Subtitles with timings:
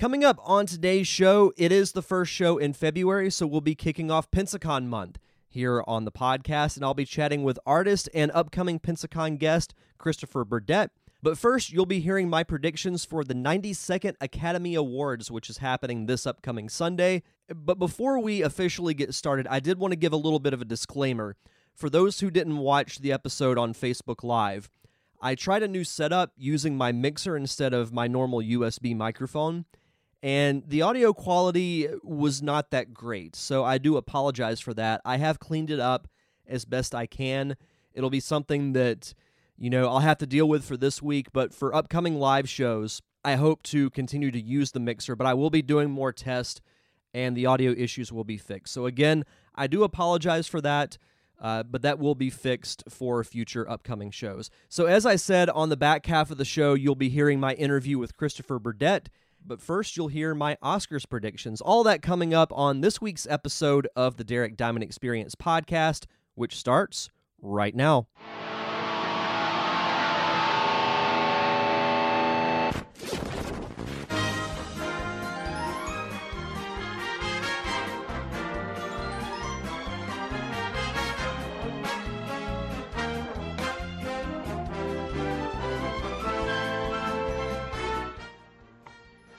[0.00, 3.74] Coming up on today's show, it is the first show in February, so we'll be
[3.74, 8.32] kicking off Pensacon month here on the podcast, and I'll be chatting with artist and
[8.32, 10.90] upcoming Pensacon guest Christopher Burdett.
[11.22, 16.06] But first, you'll be hearing my predictions for the 92nd Academy Awards, which is happening
[16.06, 17.22] this upcoming Sunday.
[17.54, 20.62] But before we officially get started, I did want to give a little bit of
[20.62, 21.36] a disclaimer.
[21.74, 24.70] For those who didn't watch the episode on Facebook Live,
[25.20, 29.66] I tried a new setup using my mixer instead of my normal USB microphone,
[30.22, 33.34] and the audio quality was not that great.
[33.34, 35.00] So I do apologize for that.
[35.04, 36.08] I have cleaned it up
[36.46, 37.56] as best I can.
[37.94, 39.14] It'll be something that
[39.60, 43.02] you know, I'll have to deal with for this week, but for upcoming live shows,
[43.22, 46.62] I hope to continue to use the mixer, but I will be doing more tests
[47.12, 48.72] and the audio issues will be fixed.
[48.72, 50.96] So, again, I do apologize for that,
[51.38, 54.48] uh, but that will be fixed for future upcoming shows.
[54.70, 57.52] So, as I said on the back half of the show, you'll be hearing my
[57.54, 59.10] interview with Christopher Burdett.
[59.44, 61.60] But first, you'll hear my Oscars predictions.
[61.60, 66.56] All that coming up on this week's episode of the Derek Diamond Experience podcast, which
[66.56, 68.06] starts right now.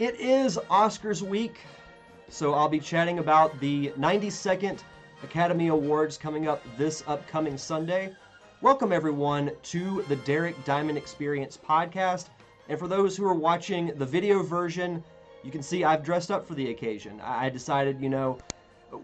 [0.02, 1.60] It is Oscars week,
[2.28, 4.80] so I'll be chatting about the 92nd
[5.22, 8.12] Academy Awards coming up this upcoming Sunday.
[8.62, 12.30] Welcome, everyone, to the Derek Diamond Experience podcast.
[12.68, 15.04] And for those who are watching the video version,
[15.44, 17.22] you can see I've dressed up for the occasion.
[17.24, 18.40] I decided, you know,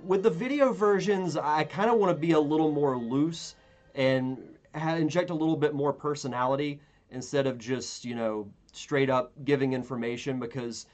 [0.04, 3.54] with the video versions, I kind of want to be a little more loose
[3.94, 4.40] and
[4.74, 6.80] inject a little bit more personality
[7.12, 10.86] instead of just, you know, straight up giving information because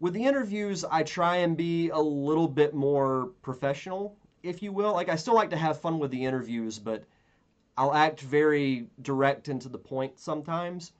[0.00, 4.92] with the interviews, I try and be a little bit more professional, if you will.
[4.92, 7.04] Like, I still like to have fun with the interviews, but
[7.78, 10.92] I'll act very direct and to the point sometimes.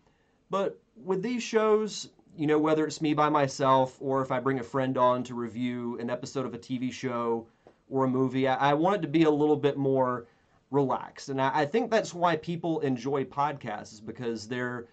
[0.50, 4.60] But with these shows, you know, whether it's me by myself or if I bring
[4.60, 7.46] a friend on to review an episode of a TV show
[7.88, 10.26] or a movie, I, I want it to be a little bit more
[10.70, 11.28] relaxed.
[11.28, 14.86] And I, I think that's why people enjoy podcasts, because they're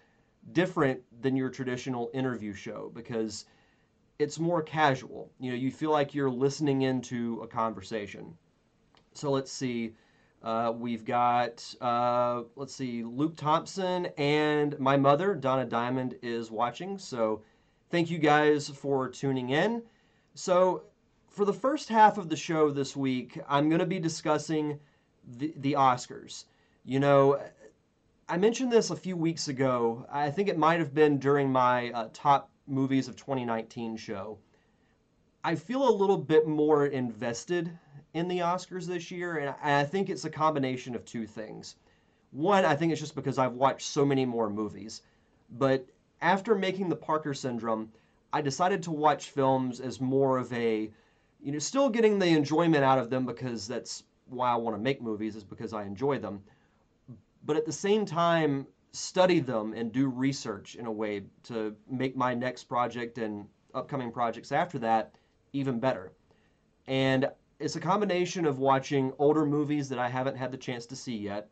[0.52, 3.46] different than your traditional interview show because
[4.18, 5.30] it's more casual.
[5.40, 8.36] You know, you feel like you're listening into a conversation.
[9.12, 9.94] So let's see.
[10.42, 16.98] Uh, we've got, uh, let's see, Luke Thompson and my mother, Donna Diamond, is watching.
[16.98, 17.42] So
[17.90, 19.82] thank you guys for tuning in.
[20.34, 20.82] So
[21.30, 24.78] for the first half of the show this week, I'm going to be discussing
[25.26, 26.44] the, the Oscars.
[26.84, 27.40] You know,
[28.26, 30.06] I mentioned this a few weeks ago.
[30.10, 34.38] I think it might have been during my uh, top movies of 2019 show.
[35.44, 37.78] I feel a little bit more invested
[38.14, 41.76] in the Oscars this year, and I think it's a combination of two things.
[42.30, 45.02] One, I think it's just because I've watched so many more movies.
[45.58, 45.86] But
[46.22, 47.92] after making the Parker Syndrome,
[48.32, 50.90] I decided to watch films as more of a,
[51.42, 54.82] you know, still getting the enjoyment out of them because that's why I want to
[54.82, 56.42] make movies, is because I enjoy them
[57.44, 62.16] but at the same time study them and do research in a way to make
[62.16, 65.14] my next project and upcoming projects after that
[65.52, 66.12] even better.
[66.86, 67.28] And
[67.58, 71.16] it's a combination of watching older movies that I haven't had the chance to see
[71.16, 71.48] yet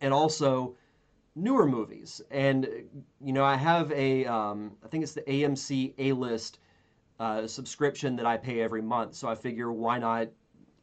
[0.00, 0.76] and also
[1.34, 2.20] newer movies.
[2.30, 2.68] And,
[3.24, 6.58] you know, I have a, um, I think it's the AMC A list
[7.18, 9.14] uh, subscription that I pay every month.
[9.14, 10.28] So I figure why not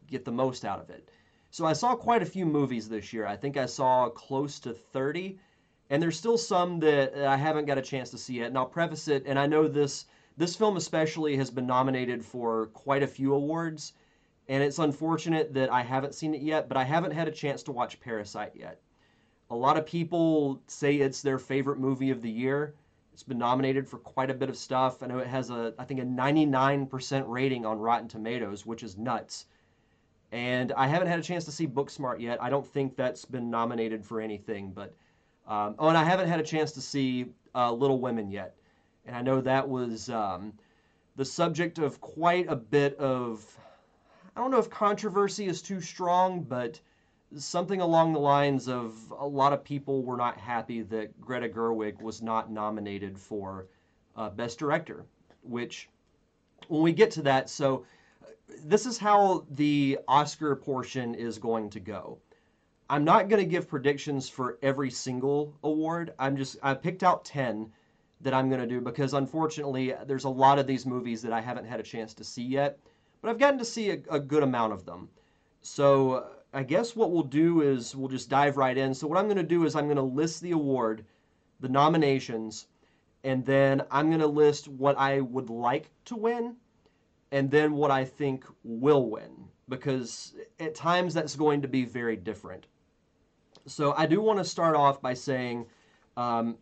[0.07, 1.09] get the most out of it.
[1.51, 3.25] So I saw quite a few movies this year.
[3.25, 5.39] I think I saw close to 30,
[5.89, 8.47] and there's still some that I haven't got a chance to see yet.
[8.47, 10.05] And I'll preface it, and I know this
[10.37, 13.93] this film especially has been nominated for quite a few awards,
[14.47, 17.63] and it's unfortunate that I haven't seen it yet, but I haven't had a chance
[17.63, 18.79] to watch Parasite yet.
[19.49, 22.75] A lot of people say it's their favorite movie of the year.
[23.11, 25.01] It's been nominated for quite a bit of stuff.
[25.01, 28.97] I know it has a I think a 99% rating on Rotten Tomatoes, which is
[28.97, 29.47] nuts.
[30.31, 32.41] And I haven't had a chance to see Booksmart yet.
[32.41, 34.71] I don't think that's been nominated for anything.
[34.71, 34.93] But
[35.47, 38.55] um, oh, and I haven't had a chance to see uh, Little Women yet.
[39.05, 40.53] And I know that was um,
[41.15, 43.43] the subject of quite a bit of
[44.35, 46.79] I don't know if controversy is too strong, but
[47.35, 52.01] something along the lines of a lot of people were not happy that Greta Gerwig
[52.01, 53.67] was not nominated for
[54.15, 55.05] uh, Best Director,
[55.43, 55.89] which
[56.67, 57.85] when we get to that, so
[58.63, 62.19] this is how the Oscar portion is going to go.
[62.89, 66.13] I'm not going to give predictions for every single award.
[66.17, 67.71] I'm just I picked out 10
[68.21, 71.39] that I'm going to do because unfortunately there's a lot of these movies that I
[71.39, 72.79] haven't had a chance to see yet,
[73.21, 75.09] but I've gotten to see a, a good amount of them.
[75.61, 78.93] So I guess what we'll do is we'll just dive right in.
[78.93, 81.05] So what I'm going to do is I'm going to list the award,
[81.59, 82.67] the nominations,
[83.23, 86.55] and then I'm going to list what I would like to win
[87.31, 92.15] and then what I think will win because at times that's going to be very
[92.15, 92.65] different.
[93.67, 95.67] So I do want to start off by saying
[96.17, 96.57] um,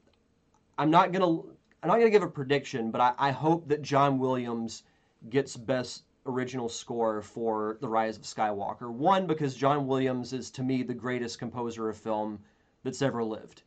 [0.77, 1.39] I'm not gonna
[1.81, 4.83] I'm not gonna give a prediction, but I, I hope that John Williams
[5.29, 8.91] gets best original score for The Rise of Skywalker.
[8.91, 12.39] One, because John Williams is to me the greatest composer of film
[12.83, 13.63] that's ever lived.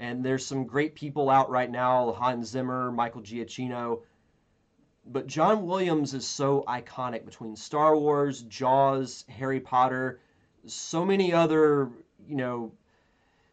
[0.00, 4.00] And there's some great people out right now, Hans Zimmer, Michael Giacchino.
[5.12, 10.20] But John Williams is so iconic between Star Wars, Jaws, Harry Potter,
[10.66, 11.90] so many other,
[12.28, 12.70] you know,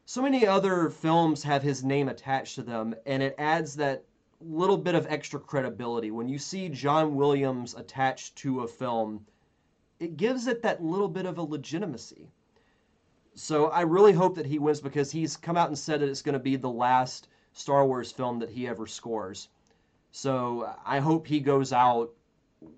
[0.05, 4.03] so many other films have his name attached to them, and it adds that
[4.39, 6.11] little bit of extra credibility.
[6.11, 9.25] When you see John Williams attached to a film,
[9.99, 12.29] it gives it that little bit of a legitimacy.
[13.33, 16.21] So I really hope that he wins because he's come out and said that it's
[16.21, 19.49] going to be the last Star Wars film that he ever scores.
[20.17, 22.09] So I hope he goes out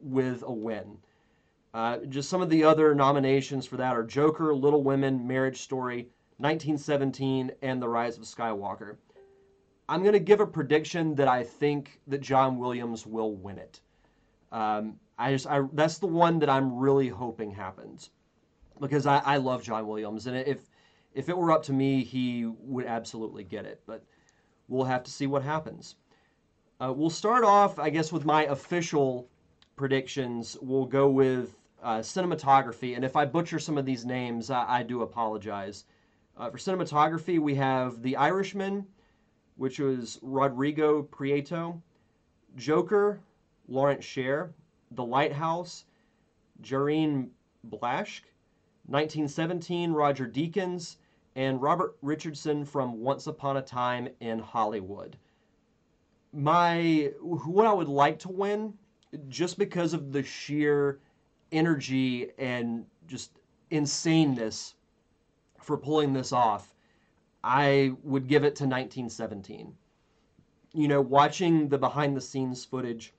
[0.04, 0.98] with a win.
[1.74, 6.10] Uh, just some of the other nominations for that are Joker, Little Women, Marriage Story,
[6.40, 8.98] 1917, and The Rise of Skywalker.
[9.88, 13.80] I'm going to give a prediction that I think that John Williams will win it.
[14.52, 18.10] Um, I just I, that's the one that I'm really hoping happens
[18.82, 20.70] because I, I love John Williams and if
[21.14, 23.82] if it were up to me, he would absolutely get it.
[23.86, 24.04] But
[24.68, 25.96] we'll have to see what happens.
[26.82, 29.28] Uh, we'll start off, I guess, with my official
[29.76, 30.56] predictions.
[30.62, 34.84] We'll go with uh, cinematography, and if I butcher some of these names, I, I
[34.84, 35.84] do apologize.
[36.38, 38.88] Uh, for cinematography, we have The Irishman,
[39.58, 41.82] which was Rodrigo Prieto,
[42.56, 43.20] Joker,
[43.68, 44.54] Lawrence Sher,
[44.92, 45.84] The Lighthouse,
[46.62, 47.28] Jarin
[47.68, 48.32] Blaschke,
[48.86, 50.96] 1917, Roger Deakins,
[51.36, 55.18] and Robert Richardson from Once Upon a Time in Hollywood.
[56.32, 58.74] My what I would like to win,
[59.28, 61.00] just because of the sheer
[61.52, 63.32] energy and just
[63.72, 64.76] insaneness
[65.58, 66.76] for pulling this off,
[67.44, 69.76] I would give it to 1917.
[70.74, 73.14] You know, watching the behind the scenes footage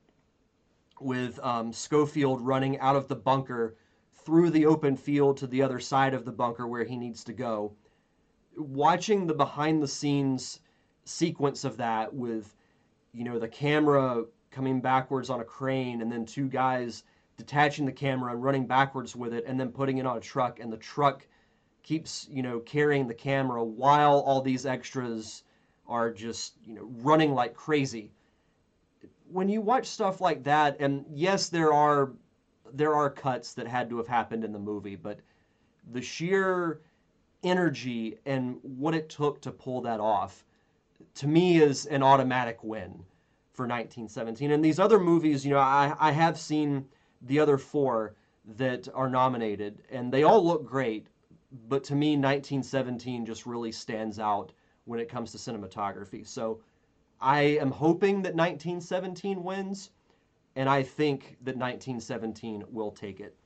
[1.01, 3.77] with um, Schofield running out of the bunker
[4.15, 7.33] through the open field to the other side of the bunker where he needs to
[7.33, 7.73] go.
[8.57, 10.61] Watching the behind the scenes
[11.05, 12.55] sequence of that with,
[13.13, 17.05] you know, the camera coming backwards on a crane and then two guys
[17.37, 20.61] detaching the camera and running backwards with it and then putting it on a truck
[20.61, 21.27] and the truck
[21.83, 25.45] keeps you know carrying the camera while all these extras
[25.89, 28.11] are just you know running like crazy.
[29.31, 32.13] When you watch stuff like that and yes there are
[32.73, 35.19] there are cuts that had to have happened in the movie but
[35.93, 36.81] the sheer
[37.43, 40.45] energy and what it took to pull that off
[41.15, 43.05] to me is an automatic win
[43.53, 46.87] for 1917 and these other movies you know i, I have seen
[47.23, 48.15] the other four
[48.57, 51.09] that are nominated and they all look great
[51.69, 54.53] but to me, 1917 just really stands out
[54.85, 56.27] when it comes to cinematography.
[56.27, 56.61] So
[57.21, 59.91] I am hoping that 1917 wins,
[60.57, 63.37] and I think that 1917 will take it.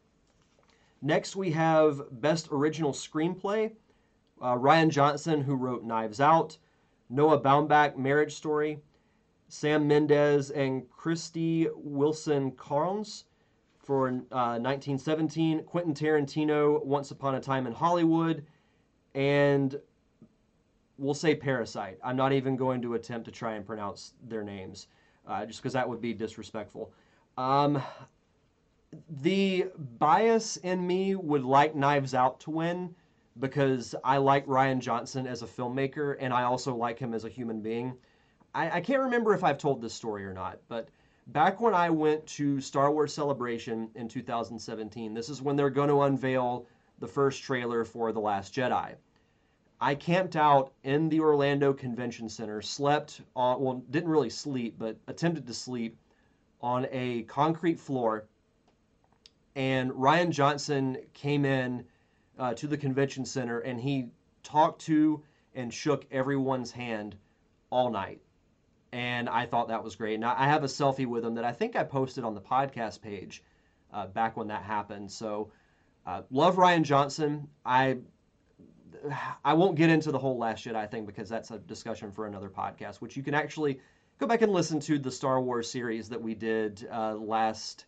[1.01, 3.73] Next, we have Best Original Screenplay.
[4.41, 6.59] Uh, Rian Johnson, who wrote Knives Out,
[7.11, 8.79] Noah Baumbach, Marriage Story,
[9.49, 13.25] Sam Mendes, and Christy Wilson Carnes
[13.79, 18.45] for uh, 1917, Quentin Tarantino, Once Upon a Time in Hollywood,
[19.15, 19.79] and
[20.97, 21.99] we'll say Parasite.
[22.03, 24.89] I'm not even going to attempt to try and pronounce their names,
[25.27, 26.93] uh, just because that would be disrespectful.
[27.37, 27.83] Um,
[29.23, 29.67] the
[29.99, 32.95] bias in me would like Knives Out to win
[33.41, 37.29] because I like Rian Johnson as a filmmaker and I also like him as a
[37.29, 37.95] human being.
[38.55, 40.89] I, I can't remember if I've told this story or not, but
[41.29, 45.89] back when I went to Star Wars Celebration in 2017, this is when they're going
[45.89, 46.67] to unveil
[47.01, 48.95] the first trailer for The Last Jedi.
[49.81, 54.97] I camped out in the Orlando Convention Center, slept on, well, didn't really sleep, but
[55.09, 55.97] attempted to sleep
[56.61, 58.27] on a concrete floor.
[59.57, 61.85] And Rian Johnson came in
[62.39, 64.09] uh, to the convention center and he
[64.43, 65.23] talked to
[65.55, 67.17] and shook everyone's hand
[67.71, 68.21] all night
[68.95, 70.15] and I thought that was great.
[70.15, 73.03] And I have a selfie with him that I think I posted on the podcast
[73.03, 73.43] page
[73.93, 75.11] uh, back when that happened.
[75.11, 75.51] So
[76.07, 77.49] uh, love Rian Johnson.
[77.67, 77.99] I
[79.45, 82.49] I won't get into the whole Last Jedi thing because that's a discussion for another
[82.49, 83.81] podcast, which you can actually
[84.19, 87.87] go back and listen to the Star Wars series that we did uh, last.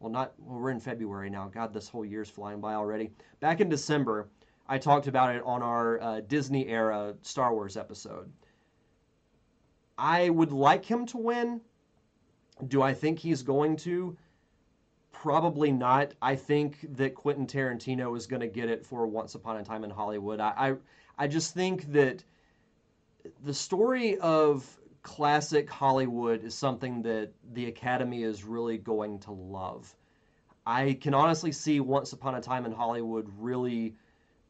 [0.00, 1.48] Well, not well, we're in February now.
[1.48, 3.10] God, this whole year's flying by already.
[3.40, 4.28] Back in December,
[4.68, 8.30] I talked about it on our uh, Disney era Star Wars episode.
[9.96, 11.60] I would like him to win.
[12.68, 14.16] Do I think he's going to?
[15.10, 16.14] Probably not.
[16.22, 19.82] I think that Quentin Tarantino is going to get it for Once Upon a Time
[19.82, 20.38] in Hollywood.
[20.38, 20.74] I, I,
[21.24, 22.22] I just think that
[23.44, 24.77] the story of
[25.08, 29.96] classic Hollywood is something that the Academy is really going to love.
[30.66, 33.96] I can honestly see Once Upon a Time in Hollywood really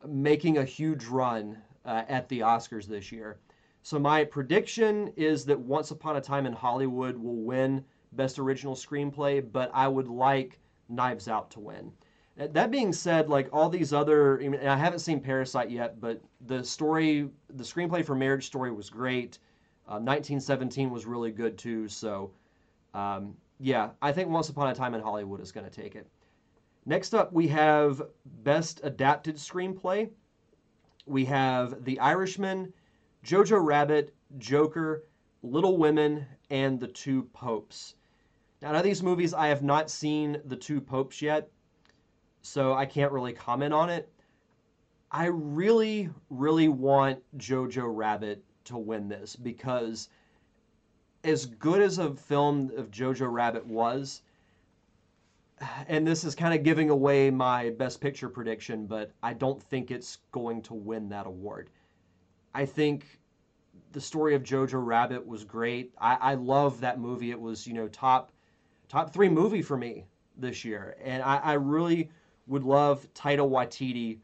[0.05, 3.38] making a huge run uh, at the Oscars this year.
[3.85, 7.85] So my prediction is that Once Upon a Time in Hollywood will win
[8.15, 11.93] Best Original Screenplay, but I would like Knives Out to win.
[12.38, 16.65] Uh, that being said, like all these other, I haven't seen Parasite yet, but the
[16.65, 19.38] story, the screenplay for Marriage Story was great.
[19.88, 21.88] Uh, 1917 was really good too.
[21.88, 22.30] So,
[22.92, 26.07] um, yeah, I think Once Upon a Time in Hollywood is going to take it.
[26.85, 28.02] Next up, we have
[28.42, 30.11] Best Adapted Screenplay.
[31.07, 32.71] We have The Irishman,
[33.25, 35.04] Jojo Rabbit, Joker,
[35.42, 37.95] Little Women, and The Two Popes.
[38.61, 41.50] Now, of these movies, I have not seen The Two Popes yet,
[42.42, 44.12] so I can't really comment on it.
[45.11, 50.09] I really, really want Jojo Rabbit to win this because
[51.25, 54.23] as good as a film of Jojo Rabbit was,
[55.89, 59.91] and this is kind of giving away my best picture prediction, but I don't think
[59.91, 61.71] it's going to win that award.
[62.55, 63.19] I think
[63.93, 65.93] the story of Jojo Rabbit was great.
[65.99, 67.31] I, I love that movie.
[67.31, 68.33] It was, you know, top
[68.89, 70.05] top three movie for me
[70.37, 70.97] this year.
[71.03, 72.11] And I, I really
[72.47, 74.19] would love Taika Waititi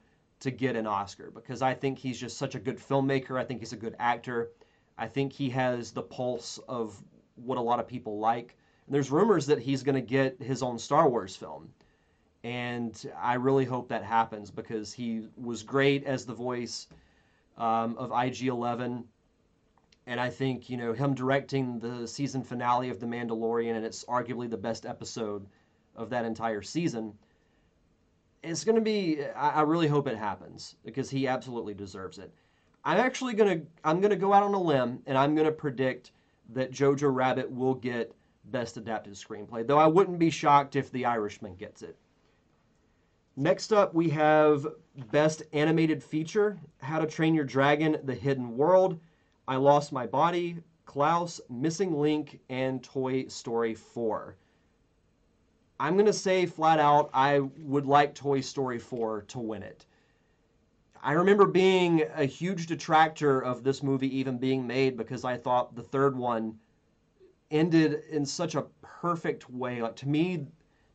[0.45, 3.39] to get an Oscar because I think he's just such a good filmmaker.
[3.39, 4.51] I think he's a good actor.
[4.97, 7.03] I think he has the pulse of
[7.37, 8.57] what a lot of people like.
[8.87, 11.69] And there's rumors that he's going to get his own Star Wars film.
[12.45, 16.87] And I really hope that happens because he was great as the voice
[17.57, 19.05] um, of IG 11
[20.07, 24.05] and I think you know him directing the season finale of The Mandalorian, and it's
[24.05, 25.47] arguably the best episode
[25.97, 27.15] of that entire season.
[28.45, 29.25] It's going to be.
[29.35, 32.33] I really hope it happens because he absolutely deserves it.
[32.85, 33.67] I'm actually going to.
[33.85, 36.13] I'm going to go out on a limb, and I'm going to predict
[36.51, 38.15] that Jojo Rabbit will get
[38.47, 39.67] Best Adapted Screenplay.
[39.67, 41.97] Though I wouldn't be shocked if The Irishman gets it.
[43.37, 44.67] Next up, we have
[45.11, 49.01] Best Animated Feature: How to Train Your Dragon: The Hidden World.
[49.49, 54.37] I Lost My Body, Klaus, Missing Link, and Toy Story 4.
[55.85, 59.85] I'm going to say flat out, I would like Toy Story 4 to win it.
[61.03, 65.77] I remember being a huge detractor of this movie even being made because I thought
[65.77, 66.59] the third one
[67.51, 69.83] ended in such a perfect way.
[69.83, 70.47] Like to me,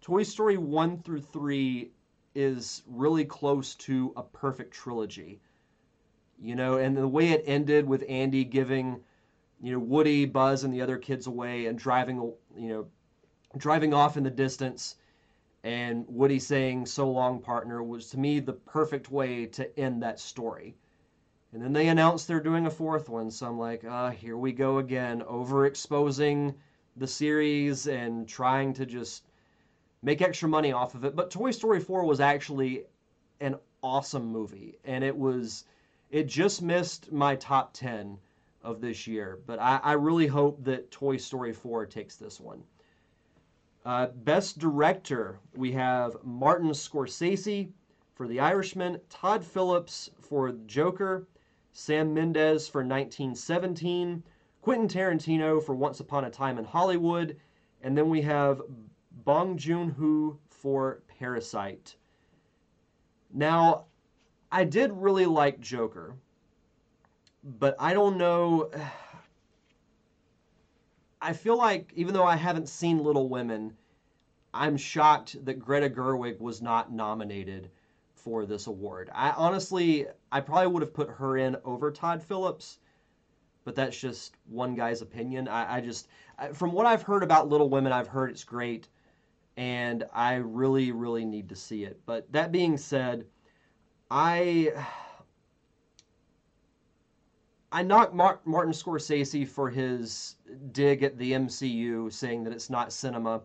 [0.02, 1.92] Toy Story 1 through 3
[2.34, 5.40] is really close to a perfect trilogy
[6.42, 9.02] you know, and the way it ended with Andy giving,
[9.62, 12.16] you know, Woody, Buzz, and the other kids away and driving,
[12.58, 12.88] you know,
[13.58, 14.96] driving off in the distance,
[15.64, 20.20] and Woody saying "So long, partner" was to me the perfect way to end that
[20.20, 20.76] story.
[21.52, 24.38] And then they announced they're doing a fourth one, so I'm like, ah, uh, here
[24.38, 26.54] we go again, overexposing
[26.96, 29.24] the series and trying to just
[30.04, 31.16] make extra money off of it.
[31.16, 32.86] But Toy Story 4 was actually
[33.40, 35.66] an awesome movie, and it was
[36.12, 38.18] it just missed my top 10
[38.64, 42.64] of this year, but I, I really hope that Toy Story 4 takes this one.
[43.86, 47.72] Uh, best director, we have Martin Scorsese
[48.14, 51.28] for The Irishman, Todd Phillips for Joker,
[51.72, 54.22] Sam Mendes for 1917,
[54.62, 57.38] Quentin Tarantino for Once Upon a Time in Hollywood,
[57.82, 58.62] and then we have
[59.24, 61.96] Bong Joon Ho for Parasite.
[63.34, 63.86] Now,
[64.52, 66.16] I did really like Joker,
[67.44, 68.70] but I don't know.
[71.22, 73.76] I feel like even though I haven't seen Little Women,
[74.54, 77.70] I'm shocked that Greta Gerwig was not nominated
[78.14, 79.10] for this award.
[79.14, 82.80] I honestly, I probably would have put her in over Todd Phillips,
[83.64, 85.48] but that's just one guy's opinion.
[85.48, 86.08] I, I just,
[86.38, 88.88] I, from what I've heard about Little Women, I've heard it's great,
[89.58, 92.00] and I really, really need to see it.
[92.06, 93.26] But that being said,
[94.10, 94.72] I
[97.72, 100.36] I knock Martin Scorsese for his
[100.72, 103.42] dig at the MCU, saying that it's not cinema,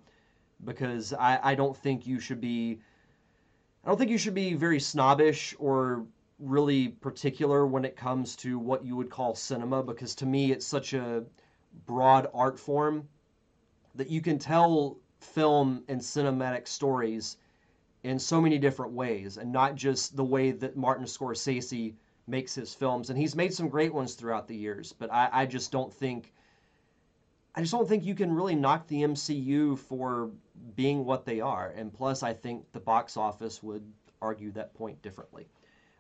[0.65, 2.81] because I, I don't think you should be
[3.85, 6.07] I don't think you should be very snobbish or
[6.39, 10.67] really particular when it comes to what you would call cinema, because to me it's
[10.67, 11.25] such a
[11.85, 13.07] broad art form
[13.95, 17.37] that you can tell film and cinematic stories
[18.05, 21.95] in so many different ways and not just the way that Martin Scorsese
[22.27, 23.11] makes his films.
[23.11, 26.33] And he's made some great ones throughout the years, but I, I just don't think
[27.57, 30.31] I just don't think you can really knock the MCU for
[30.75, 31.73] being what they are.
[31.77, 33.85] And plus, I think the box office would
[34.21, 35.47] argue that point differently.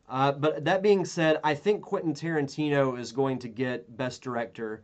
[0.08, 4.82] Uh, but that being said, I think Quentin Tarantino is going to get Best Director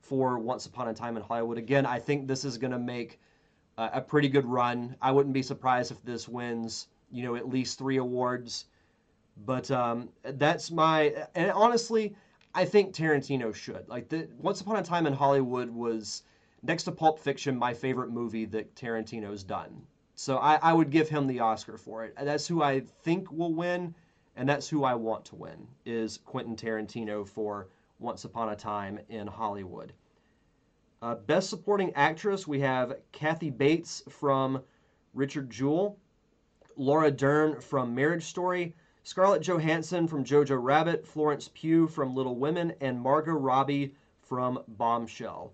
[0.00, 1.56] for Once Upon a Time in Hollywood.
[1.56, 3.18] Again, I think this is going to make
[3.78, 4.94] uh, a pretty good run.
[5.00, 8.66] I wouldn't be surprised if this wins, you know, at least three awards.
[9.44, 12.14] But um, that's my, and honestly,
[12.54, 13.88] I think Tarantino should.
[13.88, 16.22] Like, the, Once Upon a Time in Hollywood was,
[16.62, 19.82] next to Pulp Fiction, my favorite movie that Tarantino's done.
[20.14, 22.14] So I, I would give him the Oscar for it.
[22.20, 23.94] That's who I think will win,
[24.36, 29.00] and that's who I want to win, is Quentin Tarantino for Once Upon a Time
[29.08, 29.92] in Hollywood.
[31.00, 34.62] Uh, Best Supporting Actress, we have Kathy Bates from
[35.14, 35.98] Richard Jewell,
[36.76, 38.74] Laura Dern from Marriage Story,
[39.04, 45.52] Scarlett Johansson from Jojo Rabbit, Florence Pugh from Little Women, and Margot Robbie from Bombshell.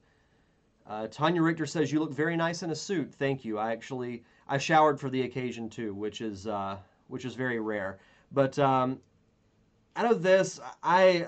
[0.87, 3.13] Uh, Tanya Richter says you look very nice in a suit.
[3.15, 3.59] Thank you.
[3.59, 6.79] I actually I showered for the occasion too, which is uh,
[7.09, 7.99] which is very rare.
[8.33, 8.99] But um,
[9.97, 11.27] out of this, I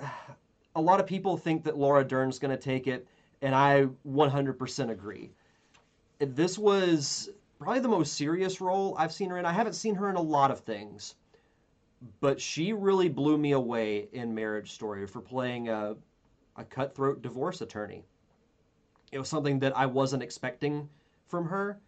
[0.76, 3.06] a lot of people think that Laura Dern's going to take it,
[3.42, 5.30] and I 100% agree.
[6.18, 9.44] This was probably the most serious role I've seen her in.
[9.44, 11.16] I haven't seen her in a lot of things,
[12.20, 15.96] but she really blew me away in Marriage Story for playing a,
[16.56, 18.04] a cutthroat divorce attorney.
[19.12, 20.88] It was something that I wasn't expecting
[21.26, 21.80] from her,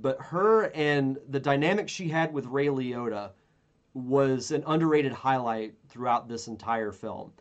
[0.00, 3.30] but her and the dynamic she had with Ray Liotta
[3.94, 7.32] was an underrated highlight throughout this entire film.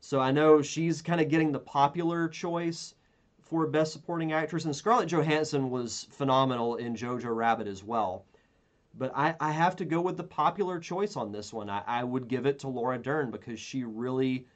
[0.00, 2.94] So I know she's kind of getting the popular choice
[3.40, 8.26] for Best Supporting Actress, and Scarlett Johansson was phenomenal in Jojo Rabbit as well.
[8.98, 11.70] But I, I have to go with the popular choice on this one.
[11.70, 14.46] I, I would give it to Laura Dern because she really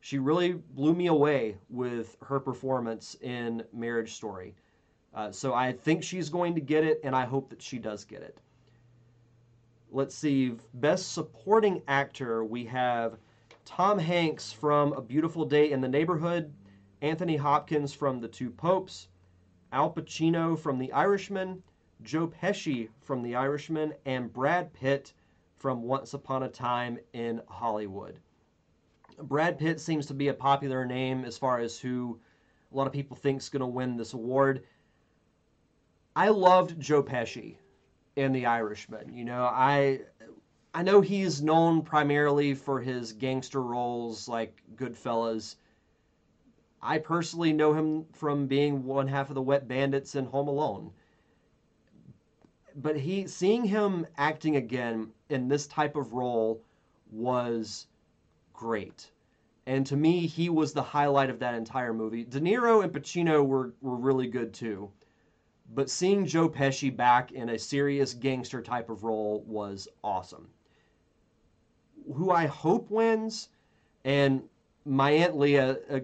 [0.00, 4.54] she really blew me away with her performance in Marriage Story.
[5.14, 8.04] Uh, so I think she's going to get it, and I hope that she does
[8.04, 8.38] get it.
[9.90, 13.16] Let's see, Best Supporting Actor, we have
[13.64, 16.52] Tom Hanks from A Beautiful Day in the Neighborhood,
[17.00, 19.08] Anthony Hopkins from The Two Popes,
[19.72, 21.62] Al Pacino from The Irishman,
[22.02, 25.12] Joe Pesci from The Irishman, and Brad Pitt
[25.56, 28.20] from Once Upon a Time in Hollywood.
[29.20, 32.20] Brad Pitt seems to be a popular name as far as who
[32.70, 34.64] a lot of people think is going to win this award.
[36.14, 37.56] I loved Joe Pesci
[38.14, 39.12] in The Irishman.
[39.12, 40.02] You know, I
[40.72, 45.56] I know he's known primarily for his gangster roles like Goodfellas.
[46.80, 50.92] I personally know him from being one half of the Wet Bandits in Home Alone
[52.80, 56.62] but he seeing him acting again in this type of role
[57.10, 57.88] was
[58.52, 59.10] great.
[59.66, 62.24] And to me, he was the highlight of that entire movie.
[62.24, 64.90] De Niro and Pacino were, were really good too.
[65.74, 70.48] But seeing Joe Pesci back in a serious gangster type of role was awesome.
[72.14, 73.50] Who I hope wins,
[74.04, 74.42] and
[74.86, 76.00] my Aunt Leah uh,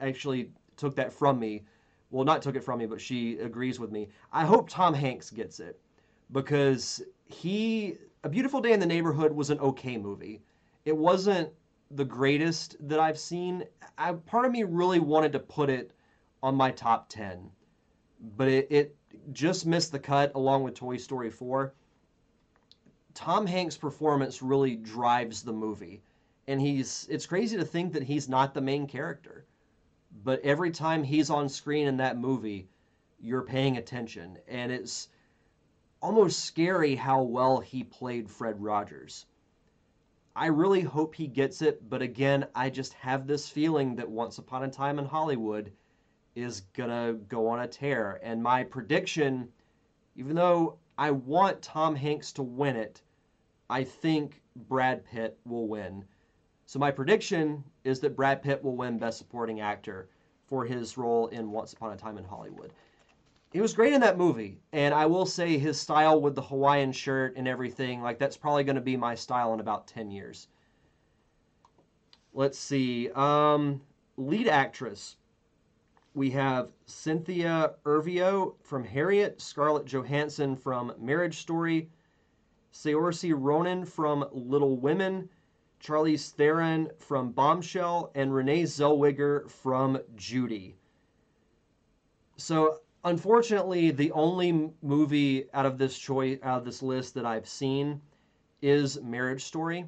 [0.00, 1.64] actually took that from me.
[2.10, 4.08] Well, not took it from me, but she agrees with me.
[4.32, 5.81] I hope Tom Hanks gets it
[6.32, 10.42] because he A Beautiful Day in the Neighborhood was an okay movie.
[10.84, 11.50] It wasn't
[11.90, 13.64] the greatest that I've seen.
[13.98, 15.92] I, part of me really wanted to put it
[16.42, 17.50] on my top 10,
[18.36, 18.96] but it, it
[19.32, 21.74] just missed the cut along with Toy Story 4.
[23.14, 26.02] Tom Hanks' performance really drives the movie.
[26.48, 29.44] And he's it's crazy to think that he's not the main character.
[30.24, 32.68] But every time he's on screen in that movie,
[33.20, 34.38] you're paying attention.
[34.48, 35.08] And it's
[36.02, 39.24] almost scary how well he played Fred Rogers.
[40.34, 44.38] I really hope he gets it, but again, I just have this feeling that Once
[44.38, 45.70] Upon a Time in Hollywood
[46.34, 48.18] is gonna go on a tear.
[48.22, 49.52] And my prediction,
[50.16, 53.00] even though I want Tom Hanks to win it,
[53.70, 56.04] I think Brad Pitt will win.
[56.66, 60.08] So my prediction is that Brad Pitt will win Best Supporting Actor
[60.46, 62.72] for his role in Once Upon a Time in Hollywood
[63.52, 64.58] he was great in that movie.
[64.72, 68.64] And I will say his style with the Hawaiian shirt and everything, like that's probably
[68.64, 70.48] going to be my style in about 10 years.
[72.32, 73.10] Let's see.
[73.10, 73.82] Um,
[74.16, 75.16] lead actress.
[76.14, 81.88] We have Cynthia Erivo from Harriet, Scarlett Johansson from Marriage Story,
[82.72, 85.28] Saoirse Ronan from Little Women,
[85.80, 90.76] Charlize Theron from Bombshell, and Renee Zellweger from Judy.
[92.36, 97.48] So unfortunately, the only movie out of this choice out of this list that I've
[97.48, 98.00] seen
[98.60, 99.84] is Marriage Story,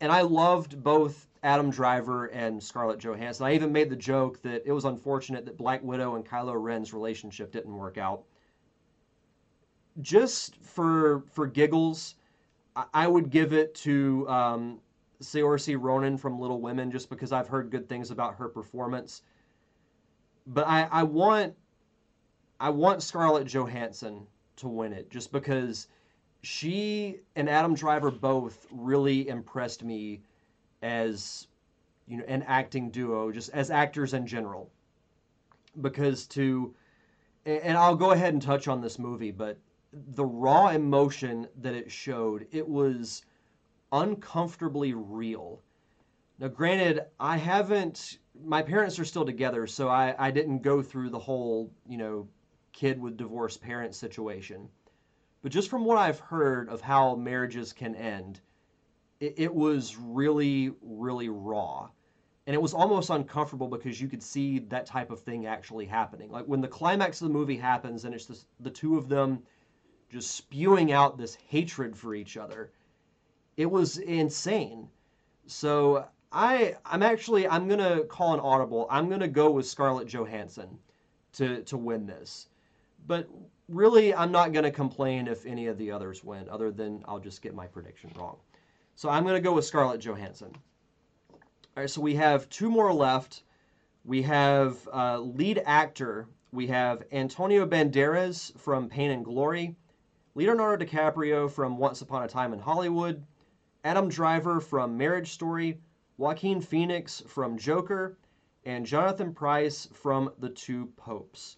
[0.00, 3.46] and I loved both Adam Driver and Scarlett Johansson.
[3.46, 6.92] I even made the joke that it was unfortunate that Black Widow and Kylo Ren's
[6.92, 8.24] relationship didn't work out.
[10.02, 12.16] Just for for giggles,
[12.92, 14.80] I, would give it to um,
[15.22, 19.22] Saoirse Ronan from Little Women, just because I've heard good things about her performance.
[20.46, 21.54] But I, I want
[22.58, 25.88] I want Scarlett Johansson to win it, just because
[26.42, 30.22] she and Adam Driver both really impressed me
[30.82, 31.48] as
[32.06, 34.70] you know an acting duo, just as actors in general.
[35.80, 36.74] Because to
[37.44, 39.58] and I'll go ahead and touch on this movie, but
[39.92, 43.22] the raw emotion that it showed, it was
[43.92, 45.60] uncomfortably real.
[46.38, 51.10] Now, granted, I haven't, my parents are still together, so I, I didn't go through
[51.10, 52.28] the whole, you know,
[52.76, 54.68] kid with divorced parents situation.
[55.42, 58.40] But just from what I've heard of how marriages can end,
[59.18, 61.88] it, it was really, really raw.
[62.46, 66.30] And it was almost uncomfortable because you could see that type of thing actually happening.
[66.30, 69.42] Like when the climax of the movie happens and it's just the two of them
[70.10, 72.70] just spewing out this hatred for each other.
[73.56, 74.88] It was insane.
[75.46, 78.86] So I I'm actually I'm gonna call an audible.
[78.90, 80.78] I'm gonna go with Scarlett Johansson
[81.32, 82.48] to to win this.
[83.06, 83.28] But
[83.68, 87.42] really I'm not gonna complain if any of the others win, other than I'll just
[87.42, 88.38] get my prediction wrong.
[88.94, 90.52] So I'm gonna go with Scarlett Johansson.
[91.32, 93.42] All right, so we have two more left.
[94.04, 96.28] We have uh, lead actor.
[96.52, 99.76] We have Antonio Banderas from Pain and Glory.
[100.34, 103.24] Leonardo DiCaprio from Once Upon a Time in Hollywood,
[103.84, 105.80] Adam Driver from Marriage Story,
[106.18, 108.18] Joaquin Phoenix from Joker,
[108.64, 111.56] and Jonathan Pryce from The Two Popes.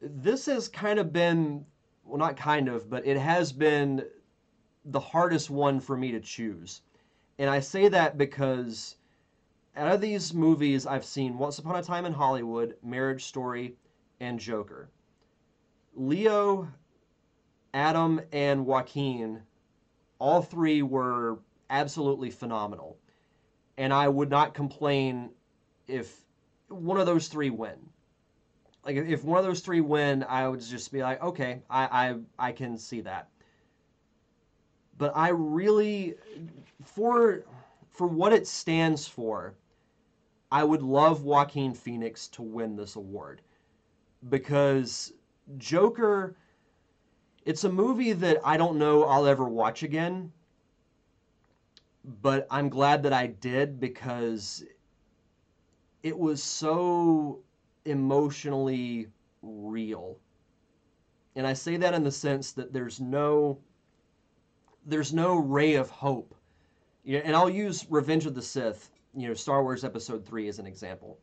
[0.00, 1.64] This has kind of been,
[2.04, 4.04] well, not kind of, but it has been
[4.84, 6.82] the hardest one for me to choose.
[7.38, 8.96] And I say that because
[9.76, 13.76] out of these movies, I've seen Once Upon a Time in Hollywood, Marriage Story,
[14.20, 14.88] and Joker.
[15.94, 16.68] Leo
[17.74, 19.42] Adam and Joaquin,
[20.18, 22.96] all three were absolutely phenomenal.
[23.76, 25.30] And I would not complain
[25.86, 26.24] if
[26.68, 27.76] one of those three win.
[28.86, 32.48] Like if one of those three win, I would just be like, okay, I I,
[32.48, 33.28] I can see that.
[34.96, 36.14] But I really
[36.84, 37.42] for
[37.90, 39.54] for what it stands for,
[40.52, 43.42] I would love Joaquin Phoenix to win this award.
[44.28, 45.12] Because
[45.58, 46.36] Joker
[47.44, 50.32] it's a movie that I don't know I'll ever watch again,
[52.22, 54.64] but I'm glad that I did because
[56.02, 57.40] it was so
[57.86, 59.08] emotionally
[59.42, 60.18] real.
[61.34, 63.58] And I say that in the sense that there's no
[64.86, 66.34] there's no ray of hope.
[67.04, 70.66] And I'll use Revenge of the Sith, you know, Star Wars episode 3 as an
[70.66, 71.18] example.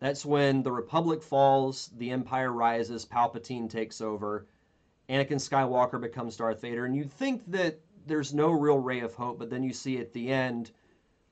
[0.00, 4.46] That's when the Republic falls, the Empire rises, Palpatine takes over,
[5.08, 9.38] Anakin Skywalker becomes Darth Vader, and you think that there's no real ray of hope,
[9.38, 10.72] but then you see at the end,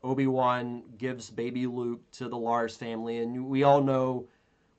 [0.02, 4.26] Obi Wan gives baby Luke to the Lars family, and we all know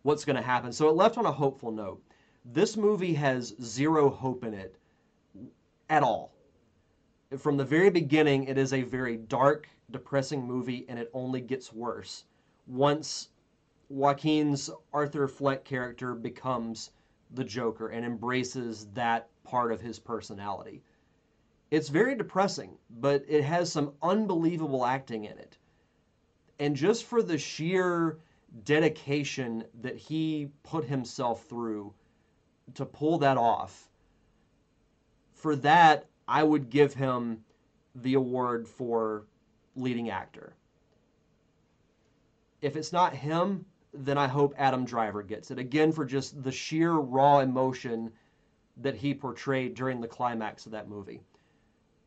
[0.03, 0.71] what's going to happen.
[0.71, 2.01] So it left on a hopeful note.
[2.45, 4.75] This movie has zero hope in it
[5.89, 6.31] at all.
[7.37, 11.71] From the very beginning, it is a very dark, depressing movie, and it only gets
[11.71, 12.25] worse
[12.67, 13.29] once
[13.89, 16.91] Joaquin's Arthur Fleck character becomes
[17.31, 20.81] the Joker and embraces that part of his personality.
[21.71, 25.57] It's very depressing, but it has some unbelievable acting in it.
[26.59, 28.19] And just for the sheer
[28.63, 31.93] dedication that he put himself through
[32.75, 33.89] to pull that off,
[35.33, 37.43] for that, I would give him
[37.95, 39.25] the award for
[39.75, 40.53] leading actor.
[42.61, 45.59] If it's not him, then I hope Adam Driver gets it.
[45.59, 48.11] Again, for just the sheer raw emotion
[48.77, 51.21] that he portrayed during the climax of that movie.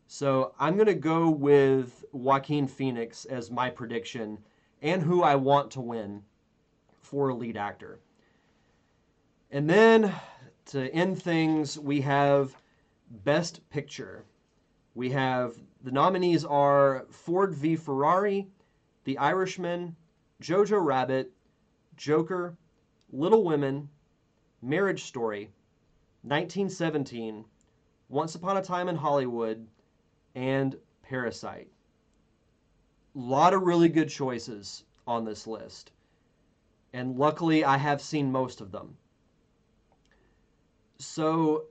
[0.06, 4.38] So I'm going to go with Joaquin Phoenix as my prediction
[4.80, 6.22] and who I want to win
[7.14, 8.00] for lead actor.
[9.52, 10.12] And then
[10.66, 12.56] to end things, we have
[13.08, 14.24] Best Picture.
[14.96, 18.48] We have the nominees are Ford v Ferrari,
[19.04, 19.94] The Irishman,
[20.42, 21.30] Jojo Rabbit,
[21.96, 22.56] Joker,
[23.12, 23.88] Little Women,
[24.60, 25.52] Marriage Story,
[26.22, 27.44] 1917,
[28.08, 29.64] Once Upon a Time in Hollywood,
[30.34, 31.68] and Parasite.
[33.14, 35.92] A lot of really good choices on this list.
[36.94, 38.96] And luckily, I have seen most of them.
[40.98, 41.64] So,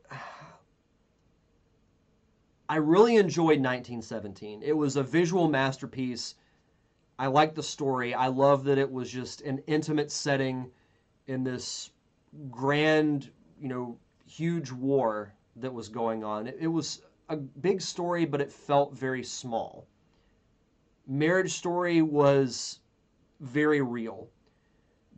[2.67, 4.61] I really enjoyed 1917.
[4.61, 6.35] It was a visual masterpiece.
[7.17, 8.13] I liked the story.
[8.13, 10.69] I love that it was just an intimate setting
[11.27, 11.91] in this
[12.51, 16.47] grand, you know, huge war that was going on.
[16.47, 19.87] It, it was a big story, but it felt very small.
[21.07, 22.81] Marriage Story was
[23.39, 24.27] very real.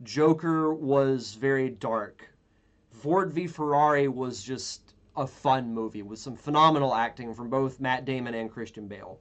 [0.02, 2.28] Joker was very dark.
[2.90, 8.04] Ford v Ferrari was just a fun movie with some phenomenal acting from both Matt
[8.04, 9.18] Damon and Christian Bale.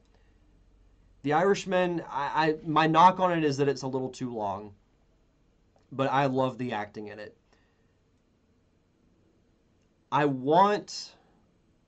[1.23, 4.73] The Irishman, I, I my knock on it is that it's a little too long,
[5.91, 7.35] but I love the acting in it.
[10.11, 11.13] I want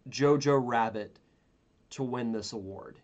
[0.09, 1.19] Jojo Rabbit
[1.91, 2.99] to win this award.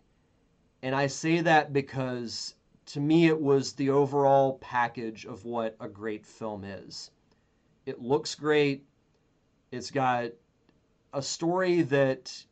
[0.82, 5.88] And I say that because to me it was the overall package of what a
[5.88, 7.12] great film is.
[7.86, 8.86] It looks great.
[9.72, 10.32] It's got
[11.14, 12.46] a story that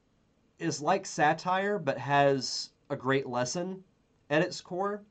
[0.59, 3.83] is like satire but has a great lesson
[4.29, 5.03] at its core.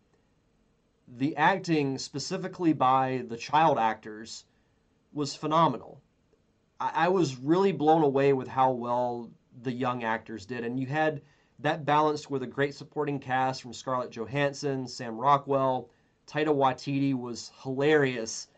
[1.09, 4.45] The acting, specifically by the child actors,
[5.13, 6.01] was phenomenal.
[6.79, 9.31] I, I was really blown away with how well
[9.63, 10.65] the young actors did.
[10.65, 11.23] And you had
[11.63, 15.91] that balanced with a great supporting cast from Scarlett Johansson, Sam Rockwell.
[16.27, 18.49] Taika Waititi was hilarious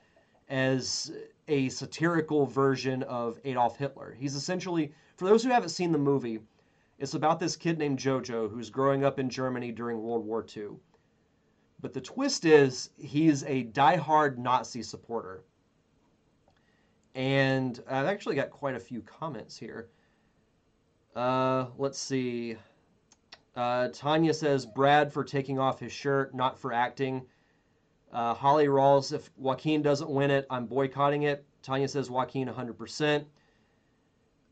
[0.49, 1.13] as
[1.49, 4.15] a satirical version of Adolf Hitler.
[4.19, 6.41] He's essentially, for those who haven't seen the movie,
[6.99, 10.77] it's about this kid named Jojo who's growing up in Germany during World War II.
[11.81, 15.43] But the twist is he's a die-hard Nazi supporter.
[17.15, 19.89] And I've actually got quite a few comments here.
[21.17, 22.57] Uh, let's see.
[23.55, 27.23] Uh, Tanya says Brad for taking off his shirt, not for acting.
[28.13, 31.45] Uh, Holly Rawls, if Joaquin doesn't win it, I'm boycotting it.
[31.63, 33.25] Tanya says Joaquin 100%.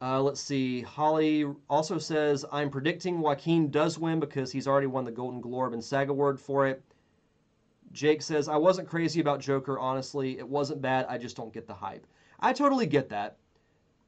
[0.03, 0.81] Uh, let's see.
[0.81, 5.75] Holly also says I'm predicting Joaquin does win because he's already won the Golden Globe
[5.75, 6.83] and SAG Award for it.
[7.93, 9.79] Jake says I wasn't crazy about Joker.
[9.79, 11.07] Honestly, it wasn't bad.
[11.09, 12.07] I just don't get the hype.
[12.39, 13.37] I totally get that.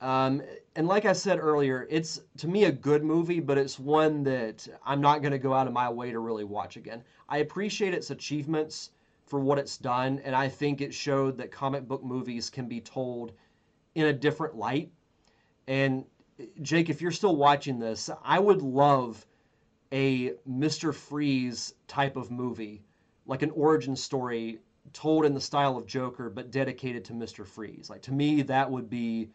[0.02, 0.42] Um,
[0.74, 4.66] and like I said earlier, it's to me a good movie, but it's one that
[4.84, 7.04] I'm not going to go out of my way to really watch again.
[7.28, 8.90] I appreciate its achievements
[9.26, 12.80] for what it's done, and I think it showed that comic book movies can be
[12.80, 13.32] told
[13.94, 14.90] in a different light.
[15.68, 16.04] And
[16.62, 19.24] Jake, if you're still watching this, I would love
[19.92, 20.92] a Mr.
[20.92, 22.82] Freeze type of movie,
[23.26, 24.58] like an origin story
[24.92, 27.46] told in the style of Joker, but dedicated to Mr.
[27.46, 27.88] Freeze.
[27.88, 29.30] Like to me, that would be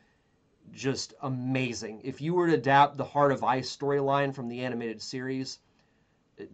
[0.73, 2.01] just amazing.
[2.03, 5.59] If you were to adapt the Heart of Ice storyline from the animated series,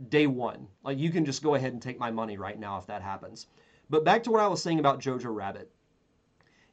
[0.10, 2.86] day one, like you can just go ahead and take my money right now if
[2.88, 3.48] that happens.
[3.90, 5.70] But back to what I was saying about Jojo Rabbit.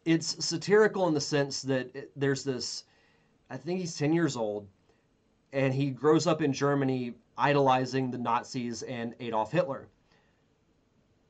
[0.05, 2.85] It's satirical in the sense that it, there's this,
[3.51, 4.67] I think he's 10 years old,
[5.53, 9.89] and he grows up in Germany idolizing the Nazis and Adolf Hitler.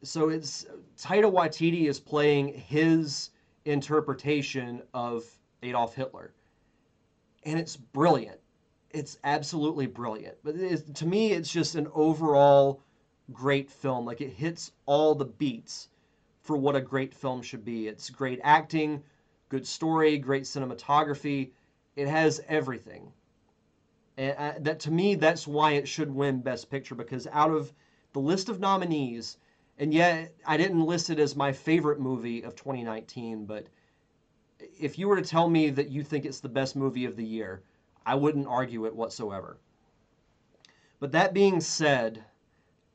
[0.03, 0.67] So it's
[0.99, 3.31] Taika Waititi is playing his
[3.65, 5.25] interpretation of
[5.63, 6.33] Adolf Hitler.
[7.45, 8.41] And it's brilliant.
[8.91, 10.37] It's absolutely brilliant.
[10.43, 12.83] But to me, it's just an overall
[13.33, 14.05] great film.
[14.05, 15.89] Like it hits all the beats
[16.41, 17.89] for what a great film should be.
[17.89, 19.03] It's great acting,
[19.49, 21.51] good story, great cinematography.
[21.97, 23.13] It has everything.
[24.17, 27.73] And I, that to me, that's why it should win Best Picture because out of
[28.13, 29.39] the list of nominees,
[29.79, 33.67] and yet I didn't list it as my favorite movie of 2019, but
[34.79, 37.25] if you were to tell me that you think it's the best movie of the
[37.25, 37.63] year,
[38.05, 39.59] I wouldn't argue it whatsoever.
[40.99, 42.25] But that being said,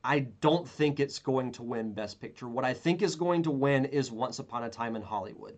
[0.03, 2.47] I don't think it's going to win Best Picture.
[2.47, 5.57] What I think is going to win is Once Upon a Time in Hollywood.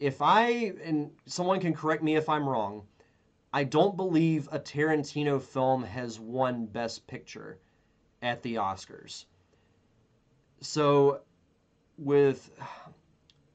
[0.00, 2.82] If I, and someone can correct me if I'm wrong,
[3.52, 7.58] I don't believe a Tarantino film has won Best Picture
[8.22, 9.24] at the Oscars.
[10.60, 11.20] So,
[11.96, 12.50] with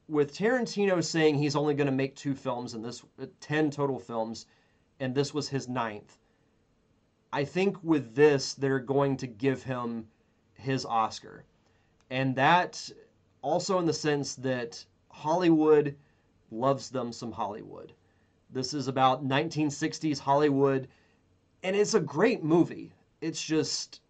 [0.08, 4.00] with Tarantino saying he's only going to make two films and this uh, 10 total
[4.00, 4.46] films
[5.00, 6.18] and this was his ninth.
[7.32, 10.08] I think with this they're going to give him
[10.54, 11.46] his Oscar.
[12.10, 12.90] And that
[13.42, 15.96] also in the sense that Hollywood
[16.52, 17.94] loves them some Hollywood.
[18.52, 20.88] This is about 1960s Hollywood
[21.64, 22.92] and it's a great movie.
[23.22, 24.02] It's just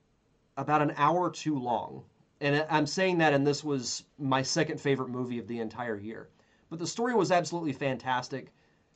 [0.57, 2.03] about an hour too long
[2.43, 6.27] and I'm saying that, and this was my second favorite movie of the entire year.
[6.69, 8.51] But the story was absolutely fantastic.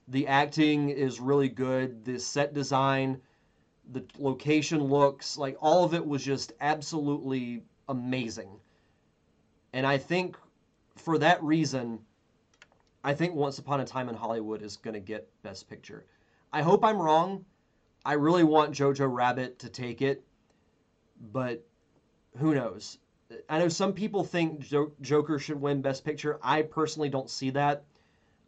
[0.10, 2.04] The acting is really good.
[2.04, 3.22] The set design,
[3.94, 8.50] the location looks, like all of it was just absolutely amazing.
[9.72, 10.38] And I think
[10.98, 12.00] for that reason,
[13.04, 16.06] I think Once Upon a Time in Hollywood is going to get Best Picture.
[16.52, 17.46] I hope I'm wrong.
[18.04, 20.22] I really want Jojo Rabbit to take it,
[21.32, 21.66] but
[22.38, 22.98] who knows?
[23.50, 24.66] I know some people think
[25.02, 26.40] Joker should win Best Picture.
[26.42, 27.84] I personally don't see that.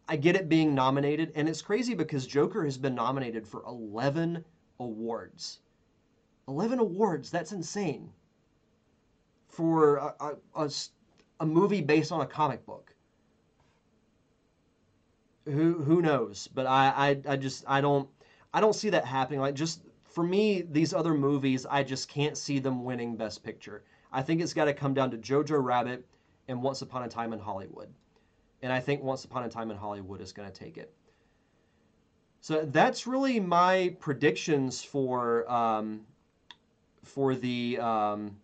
[0.08, 4.44] I get it being nominated, and it's crazy because Joker has been nominated for 11
[4.80, 5.60] awards.
[6.48, 8.10] 11 awards, that's insane.
[9.48, 10.70] For a, a,
[11.40, 12.94] a, movie based on a comic book.
[15.44, 16.48] Who who knows?
[16.48, 16.88] But I,
[17.26, 18.08] I I just I don't
[18.54, 19.40] I don't see that happening.
[19.40, 23.84] Like just for me, these other movies, I just can't see them winning Best Picture.
[24.12, 26.06] I think it's got to come down to Jojo Rabbit
[26.48, 27.88] and Once Upon a Time in Hollywood.
[28.62, 30.92] And I think Once Upon a Time in Hollywood is going to take it.
[32.40, 36.00] So that's really my predictions for um,
[37.04, 38.36] for the um,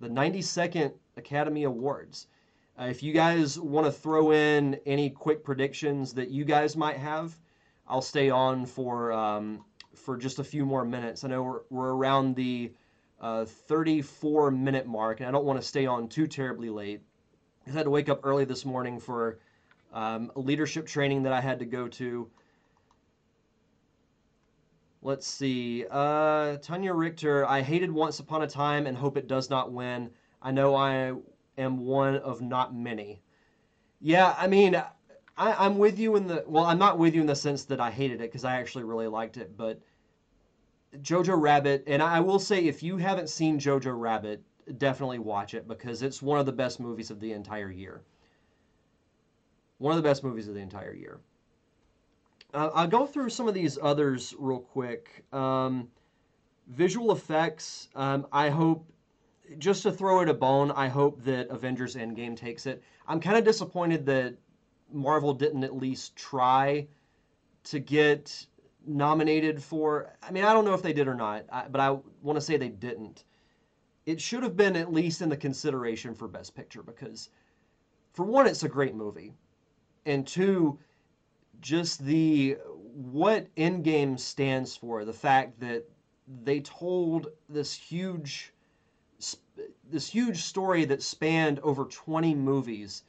[0.00, 2.26] the 92nd Academy Awards.
[2.78, 6.96] Uh, if you guys want to throw in any quick predictions that you guys might
[6.96, 7.38] have,
[7.86, 11.24] I'll stay on for um, for just a few more minutes.
[11.24, 12.72] I know we're, we're around the
[13.20, 17.02] uh, 34 minute mark, and I don't want to stay on too terribly late.
[17.66, 19.38] I had to wake up early this morning for
[19.92, 22.30] um, a leadership training that I had to go to.
[25.02, 25.84] Let's see.
[25.90, 30.10] Uh, Tanya Richter, I hated Once Upon a Time and hope it does not win.
[30.42, 31.14] I know I
[31.56, 33.22] am one of not many.
[34.00, 34.80] Yeah, I mean,
[35.36, 36.44] I, am with you in the.
[36.46, 38.84] Well, I'm not with you in the sense that I hated it because I actually
[38.84, 39.80] really liked it, but
[40.96, 44.42] Jojo Rabbit, and I will say if you haven't seen Jojo Rabbit,
[44.78, 48.02] definitely watch it because it's one of the best movies of the entire year.
[49.78, 51.20] One of the best movies of the entire year.
[52.52, 55.24] Uh, I'll go through some of these others real quick.
[55.32, 55.88] Um,
[56.68, 58.86] visual effects, um, I hope,
[59.58, 62.82] just to throw it a bone, I hope that Avengers Endgame takes it.
[63.06, 64.34] I'm kind of disappointed that
[64.92, 66.88] Marvel didn't at least try
[67.64, 68.46] to get
[68.88, 70.16] nominated for.
[70.22, 71.90] I mean, I don't know if they did or not, but I
[72.22, 73.24] want to say they didn't.
[74.06, 77.28] It should have been at least in the consideration for Best Picture because,
[78.14, 79.34] for one, it's a great movie,
[80.06, 80.78] and two,
[81.60, 82.56] just the
[82.94, 85.84] what Endgame stands for, the fact that
[86.42, 88.52] they told this huge
[89.90, 93.02] this huge story that spanned over 20 movies.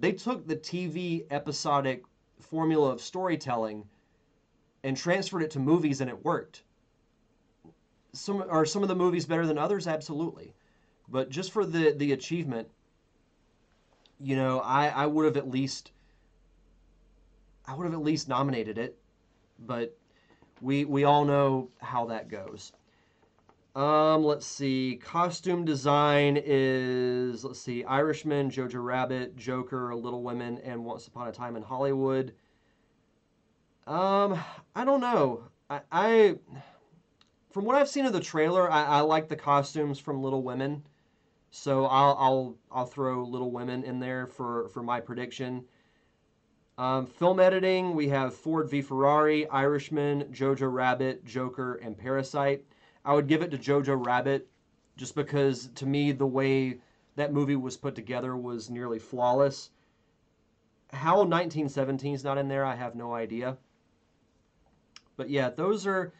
[0.00, 2.04] They took the TV episodic
[2.40, 3.84] formula of storytelling
[4.84, 6.62] and transferred it to movies and it worked.
[8.12, 10.54] Some are some of the movies better than others, absolutely,
[11.08, 12.68] but just for the the achievement,
[14.20, 15.92] you know, I I would have at least
[17.66, 18.98] I would have at least nominated it,
[19.58, 19.96] but
[20.60, 22.72] we we all know how that goes.
[23.74, 25.00] Um, let's see.
[25.02, 27.84] Costume design is let's see.
[27.84, 32.34] Irishman, Jojo Rabbit, Joker, Little Women, and Once Upon a Time in Hollywood.
[33.86, 34.38] Um,
[34.76, 35.42] I don't know.
[35.68, 36.38] I, I
[37.50, 40.84] from what I've seen of the trailer, I, I like the costumes from Little Women,
[41.50, 45.64] so I'll I'll I'll throw Little Women in there for for my prediction.
[46.78, 52.64] Um, film editing, we have Ford v Ferrari, Irishman, Jojo Rabbit, Joker, and Parasite.
[53.04, 54.48] I would give it to Jojo Rabbit,
[54.96, 56.78] just because to me the way
[57.16, 59.70] that movie was put together was nearly flawless.
[60.92, 63.58] How 1917 is not in there, I have no idea.
[65.16, 66.12] But yeah, those are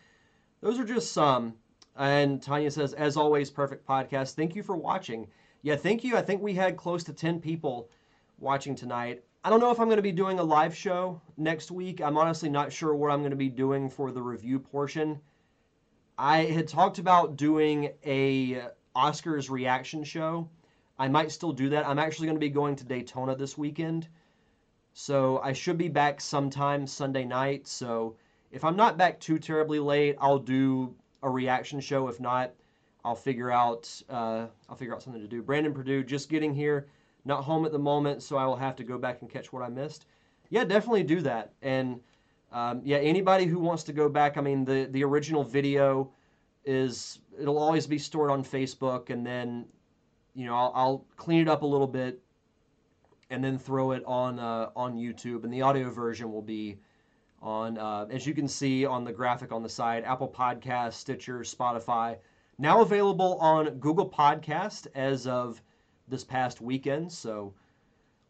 [0.60, 1.54] those are just some.
[1.96, 4.34] And Tanya says, as always, perfect podcast.
[4.34, 5.28] Thank you for watching.
[5.62, 6.16] Yeah, thank you.
[6.16, 7.90] I think we had close to 10 people
[8.38, 9.22] watching tonight.
[9.44, 12.00] I don't know if I'm going to be doing a live show next week.
[12.00, 15.20] I'm honestly not sure what I'm going to be doing for the review portion.
[16.16, 18.62] I had talked about doing a
[18.94, 20.48] Oscars reaction show.
[20.98, 21.86] I might still do that.
[21.86, 24.08] I'm actually going to be going to Daytona this weekend.
[24.92, 27.66] So I should be back sometime Sunday night.
[27.66, 28.16] So
[28.52, 32.08] if I'm not back too terribly late, I'll do a reaction show.
[32.08, 32.52] If not,
[33.04, 35.42] I'll figure out uh, I'll figure out something to do.
[35.42, 36.86] Brandon Purdue just getting here,
[37.24, 39.62] not home at the moment, so I will have to go back and catch what
[39.62, 40.06] I missed.
[40.50, 41.52] Yeah, definitely do that.
[41.62, 41.98] And
[42.52, 46.12] um, yeah, anybody who wants to go back, I mean, the the original video
[46.64, 49.64] is it'll always be stored on Facebook, and then
[50.34, 52.20] you know I'll, I'll clean it up a little bit,
[53.30, 56.76] and then throw it on uh, on YouTube, and the audio version will be
[57.42, 61.40] on, uh, as you can see on the graphic on the side, Apple Podcast, Stitcher,
[61.40, 62.16] Spotify.
[62.58, 65.60] Now available on Google Podcast as of
[66.06, 67.10] this past weekend.
[67.10, 67.52] So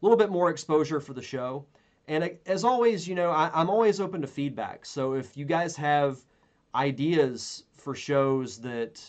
[0.00, 1.66] a little bit more exposure for the show.
[2.08, 4.86] And as always, you know, I, am always open to feedback.
[4.86, 6.18] So if you guys have
[6.74, 9.00] ideas for shows that,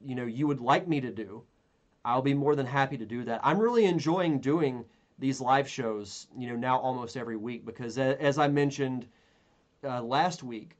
[0.00, 1.42] you know, you would like me to do,
[2.04, 3.40] I'll be more than happy to do that.
[3.44, 4.84] I'm really enjoying doing
[5.18, 9.06] these live shows, you know, now almost every week because as I mentioned
[9.84, 10.76] uh, last week,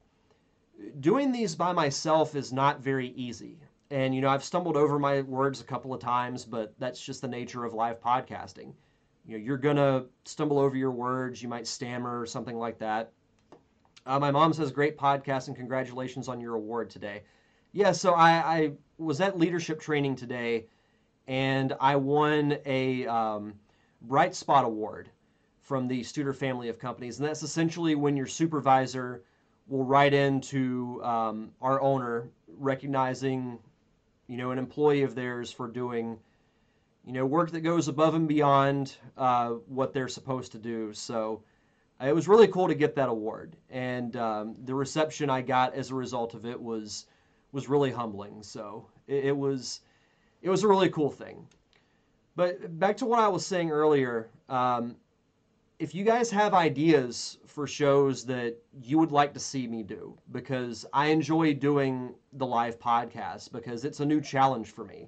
[0.99, 3.57] doing these by myself is not very easy.
[3.89, 7.21] And, you know, I've stumbled over my words a couple of times, but that's just
[7.21, 8.73] the nature of live podcasting.
[9.25, 12.79] You know, you're going to stumble over your words, you might stammer or something like
[12.79, 13.11] that.
[14.05, 17.23] Uh, my mom says, great podcast and congratulations on your award today.
[17.73, 20.65] Yeah, so I, I was at leadership training today
[21.27, 23.53] and I won a um,
[24.01, 25.09] Bright Spot Award
[25.71, 27.17] from the Studer family of companies.
[27.17, 29.23] And that's essentially when your supervisor
[29.69, 33.57] will write into um, our owner recognizing,
[34.27, 36.19] you know, an employee of theirs for doing,
[37.05, 40.91] you know, work that goes above and beyond uh, what they're supposed to do.
[40.91, 41.41] So
[42.01, 43.55] uh, it was really cool to get that award.
[43.69, 47.05] And um, the reception I got as a result of it was
[47.53, 48.43] was really humbling.
[48.43, 49.79] So it, it was
[50.41, 51.47] it was a really cool thing.
[52.35, 54.97] But back to what I was saying earlier, um,
[55.81, 60.15] if you guys have ideas for shows that you would like to see me do,
[60.31, 65.07] because I enjoy doing the live podcast because it's a new challenge for me.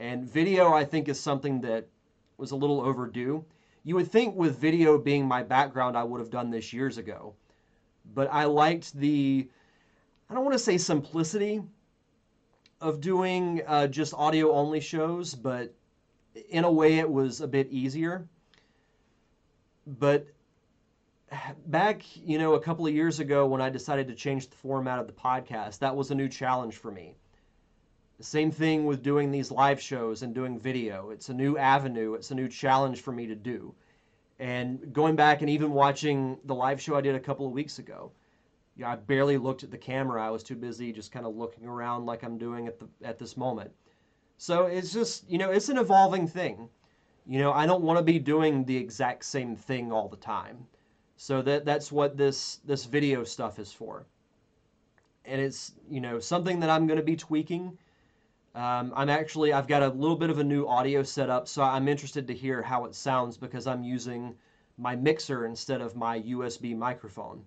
[0.00, 1.86] And video, I think, is something that
[2.38, 3.44] was a little overdue.
[3.82, 7.34] You would think with video being my background, I would have done this years ago.
[8.14, 9.46] But I liked the,
[10.30, 11.62] I don't want to say simplicity
[12.80, 15.74] of doing uh, just audio only shows, but
[16.48, 18.26] in a way it was a bit easier.
[19.86, 20.26] But
[21.66, 24.98] back, you know, a couple of years ago when I decided to change the format
[24.98, 27.16] of the podcast, that was a new challenge for me.
[28.20, 31.10] Same thing with doing these live shows and doing video.
[31.10, 33.74] It's a new avenue, it's a new challenge for me to do.
[34.38, 37.78] And going back and even watching the live show I did a couple of weeks
[37.78, 38.12] ago,
[38.76, 40.24] know, I barely looked at the camera.
[40.26, 43.18] I was too busy just kind of looking around like I'm doing at the at
[43.18, 43.70] this moment.
[44.36, 46.68] So it's just, you know, it's an evolving thing.
[47.26, 50.66] You know, I don't want to be doing the exact same thing all the time.
[51.16, 54.06] So that that's what this this video stuff is for.
[55.24, 57.78] And it's, you know, something that I'm going to be tweaking.
[58.54, 61.88] Um, I'm actually, I've got a little bit of a new audio setup, so I'm
[61.88, 64.36] interested to hear how it sounds because I'm using
[64.76, 67.44] my mixer instead of my USB microphone.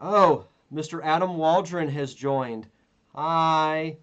[0.00, 1.02] Oh, Mr.
[1.02, 2.68] Adam Waldron has joined.
[3.14, 3.96] Hi.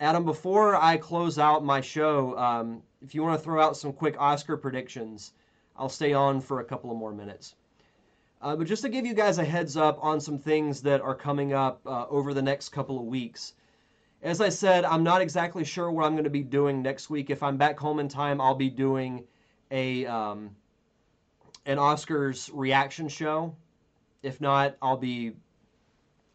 [0.00, 3.92] Adam, before I close out my show, um, if you want to throw out some
[3.92, 5.32] quick Oscar predictions,
[5.76, 7.54] I'll stay on for a couple of more minutes.
[8.40, 11.14] Uh, but just to give you guys a heads up on some things that are
[11.14, 13.54] coming up uh, over the next couple of weeks.
[14.22, 17.30] As I said, I'm not exactly sure what I'm going to be doing next week.
[17.30, 19.24] If I'm back home in time, I'll be doing
[19.70, 20.50] a um,
[21.66, 23.54] an Oscars reaction show
[24.22, 25.32] if not, I'll be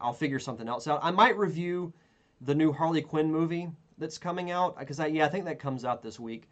[0.00, 1.00] I'll figure something else out.
[1.02, 1.92] I might review
[2.40, 3.68] the new Harley Quinn movie
[3.98, 6.48] that's coming out because I yeah, I think that comes out this week.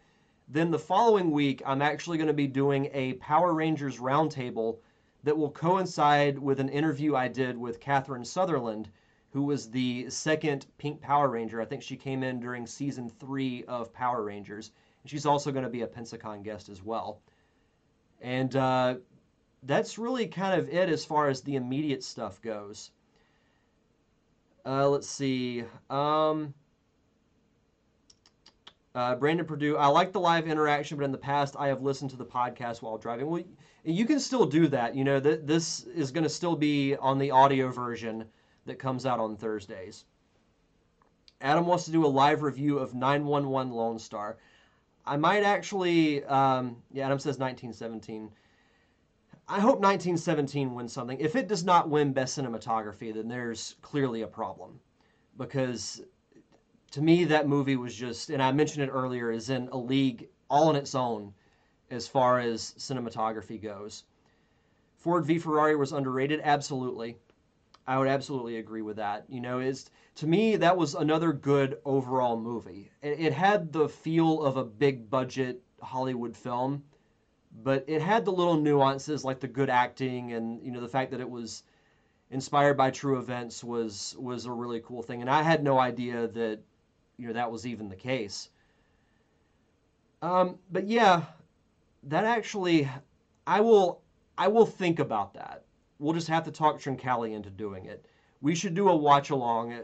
[0.47, 4.77] Then the following week, I'm actually going to be doing a Power Rangers roundtable
[5.23, 8.89] that will coincide with an interview I did with Catherine Sutherland,
[9.31, 11.61] who was the second Pink Power Ranger.
[11.61, 14.71] I think she came in during season three of Power Rangers.
[15.05, 17.21] She's also going to be a Pensacon guest as well.
[18.21, 18.95] And uh,
[19.63, 22.91] that's really kind of it as far as the immediate stuff goes.
[24.65, 25.63] Uh, let's see.
[25.89, 26.53] Um,
[28.95, 32.11] uh, Brandon Purdue, I like the live interaction, but in the past I have listened
[32.11, 33.27] to the podcast while driving.
[33.27, 33.43] Well,
[33.83, 34.95] you can still do that.
[34.95, 38.25] You know, th- this is going to still be on the audio version
[38.65, 40.05] that comes out on Thursdays.
[41.41, 44.37] Adam wants to do a live review of 911 Lone Star.
[45.05, 48.29] I might actually, um, yeah, Adam says 1917.
[49.47, 51.19] I hope 1917 wins something.
[51.19, 54.79] If it does not win Best Cinematography, then there's clearly a problem.
[55.37, 56.01] Because
[56.91, 60.29] to me, that movie was just, and I mentioned it earlier, is in a league
[60.49, 61.33] all on its own
[61.91, 64.03] as far as cinematography goes.
[64.95, 67.17] Ford v Ferrari was underrated, absolutely.
[67.85, 69.25] I would absolutely agree with that.
[69.27, 72.91] You know, is to me that was another good overall movie.
[73.01, 76.83] It, it had the feel of a big budget Hollywood film
[77.61, 81.11] but it had the little nuances like the good acting and you know the fact
[81.11, 81.63] that it was
[82.31, 85.21] inspired by true events was was a really cool thing.
[85.21, 86.59] And i had no idea that
[87.17, 88.49] you know that was even the case.
[90.21, 91.23] Um, but yeah
[92.03, 92.89] that actually
[93.47, 94.01] i will
[94.37, 95.63] i will think about that.
[95.99, 98.05] We'll just have to talk trincali into doing it.
[98.41, 99.75] We should do a watch along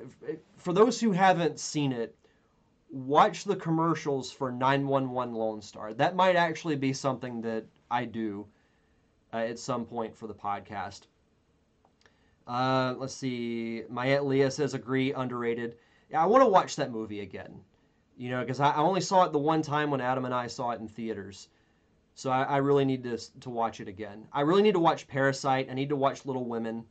[0.58, 2.16] for those who haven't seen it
[2.90, 5.94] watch the commercials for 911 Lone Star.
[5.94, 8.48] That might actually be something that I do
[9.34, 11.02] uh, at some point for the podcast.
[12.48, 13.84] Uh, let's see.
[13.90, 15.78] My Aunt Leah says, agree, underrated.
[16.10, 17.62] Yeah, I want to watch that movie again.
[18.18, 20.72] You know, because I only saw it the one time when Adam and I saw
[20.72, 21.48] it in theaters.
[22.16, 24.28] So I, I, really need to to watch it again.
[24.34, 25.70] I really need to watch Parasite.
[25.72, 26.84] I need to watch Little Women.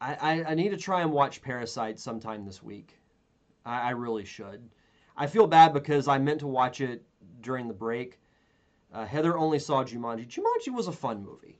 [0.00, 2.97] I, I, I need to try and watch Parasite sometime this week.
[3.68, 4.68] I, I, really should.
[5.16, 7.02] I feel bad because I meant to watch it
[7.42, 8.18] during the break.
[8.92, 10.26] Uh, Heather only saw Jumanji.
[10.26, 11.58] Jumanji was a fun movie.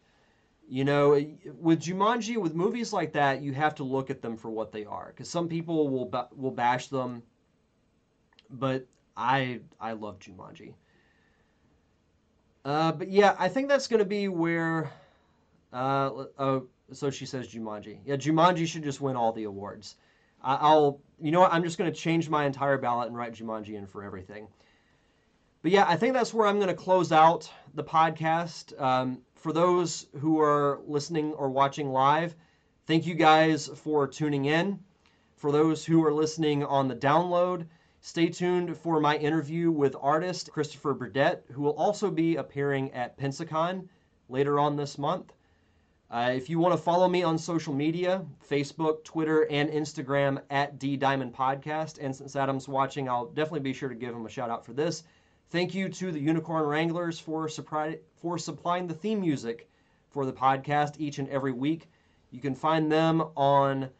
[0.70, 1.12] You know,
[1.60, 4.84] with Jumanji, with movies like that, you have to look at them for what they
[4.84, 5.08] are.
[5.08, 7.22] Because some people will will bash them,
[8.50, 8.86] but
[9.16, 10.74] I I love Jumanji.
[12.64, 14.90] Uh, but yeah, I think that's going to be where.
[15.72, 17.98] Uh, oh, so she says Jumanji.
[18.04, 19.96] Yeah, Jumanji should just win all the awards.
[20.42, 21.52] I'll, you know what?
[21.52, 24.48] I'm just going to change my entire ballot and write Jumanji in for everything.
[25.62, 28.80] But yeah, I think that's where I'm going to close out the podcast.
[28.80, 32.34] Um, for those who are listening or watching live,
[32.86, 34.78] thank you guys for tuning in.
[35.36, 37.66] For those who are listening on the download,
[38.00, 43.18] Stay tuned for my interview with artist Christopher Burdett, who will also be appearing at
[43.18, 43.88] Pensacon
[44.28, 45.34] later on this month.
[46.10, 50.78] Uh, if you want to follow me on social media, Facebook, Twitter, and Instagram at
[50.78, 54.30] D Diamond Podcast, and since Adam's watching, I'll definitely be sure to give him a
[54.30, 55.02] shout out for this.
[55.50, 59.68] Thank you to the Unicorn Wranglers for, for supplying the theme music
[60.10, 61.88] for the podcast each and every week.
[62.30, 63.90] You can find them on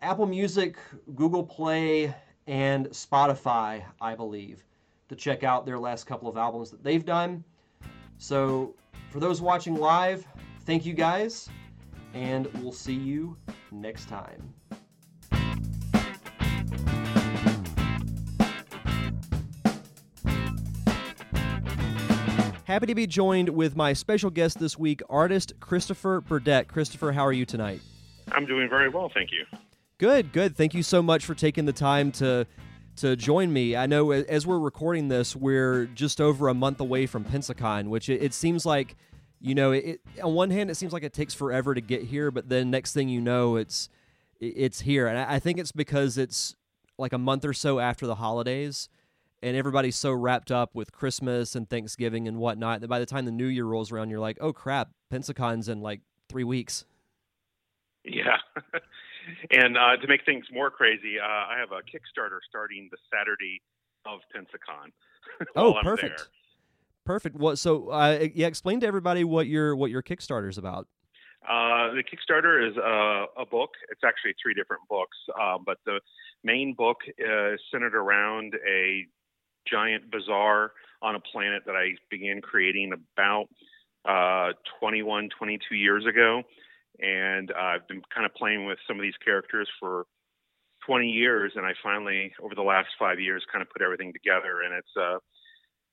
[0.00, 0.76] Apple Music,
[1.16, 2.14] Google Play,
[2.46, 4.64] and Spotify, I believe,
[5.08, 7.42] to check out their last couple of albums that they've done.
[8.18, 8.74] So,
[9.10, 10.26] for those watching live,
[10.68, 11.48] thank you guys,
[12.12, 13.34] and we'll see you
[13.72, 14.52] next time.
[22.64, 26.68] Happy to be joined with my special guest this week, artist Christopher Burdett.
[26.68, 27.80] Christopher, how are you tonight?
[28.32, 29.46] I'm doing very well, thank you.
[29.96, 30.54] Good, good.
[30.54, 32.46] Thank you so much for taking the time to
[32.96, 33.74] to join me.
[33.74, 38.08] I know as we're recording this, we're just over a month away from Pensacon, which
[38.08, 38.96] it, it seems like,
[39.40, 42.30] you know, it, on one hand, it seems like it takes forever to get here,
[42.30, 43.88] but then next thing you know, it's
[44.40, 46.54] it's here, and I think it's because it's
[46.96, 48.88] like a month or so after the holidays,
[49.42, 53.24] and everybody's so wrapped up with Christmas and Thanksgiving and whatnot that by the time
[53.24, 56.84] the New Year rolls around, you're like, oh crap, Pensacon's in like three weeks.
[58.04, 58.36] Yeah.
[59.50, 63.60] and uh, to make things more crazy, uh, I have a Kickstarter starting the Saturday
[64.06, 64.92] of Pensacon.
[65.56, 66.28] oh, perfect.
[67.08, 67.36] Perfect.
[67.36, 67.58] What?
[67.58, 70.86] So, uh, yeah, explain to everybody what your what your Kickstarter is about.
[71.42, 73.70] Uh, the Kickstarter is a, a, book.
[73.90, 76.00] It's actually three different books, uh, but the
[76.44, 79.06] main book is centered around a
[79.70, 83.46] giant bazaar on a planet that I began creating about
[84.04, 86.42] uh, 21, 22 years ago
[87.00, 90.04] and uh, I've been kind of playing with some of these characters for
[90.86, 94.62] 20 years, and I finally, over the last five years, kind of put everything together.
[94.64, 95.18] And it's uh,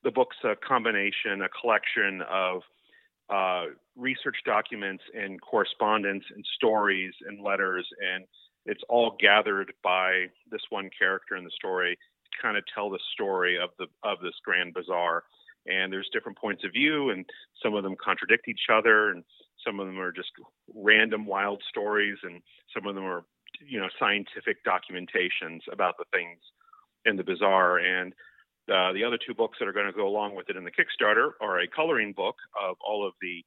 [0.06, 2.62] the book's a combination, a collection of
[3.30, 3.66] uh,
[3.98, 8.24] research documents and correspondence and stories and letters, and
[8.68, 13.00] it's all gathered by this one character in the story to kind of tell the
[13.14, 15.24] story of the of this grand bazaar.
[15.68, 17.26] And there's different points of view, and
[17.64, 19.24] some of them contradict each other, and
[19.66, 20.30] some of them are just
[20.76, 23.24] random wild stories, and some of them are,
[23.68, 26.38] you know, scientific documentations about the things
[27.06, 27.80] in the bazaar.
[27.80, 28.14] And
[28.72, 30.72] uh, the other two books that are going to go along with it in the
[30.72, 33.44] Kickstarter are a coloring book of all of the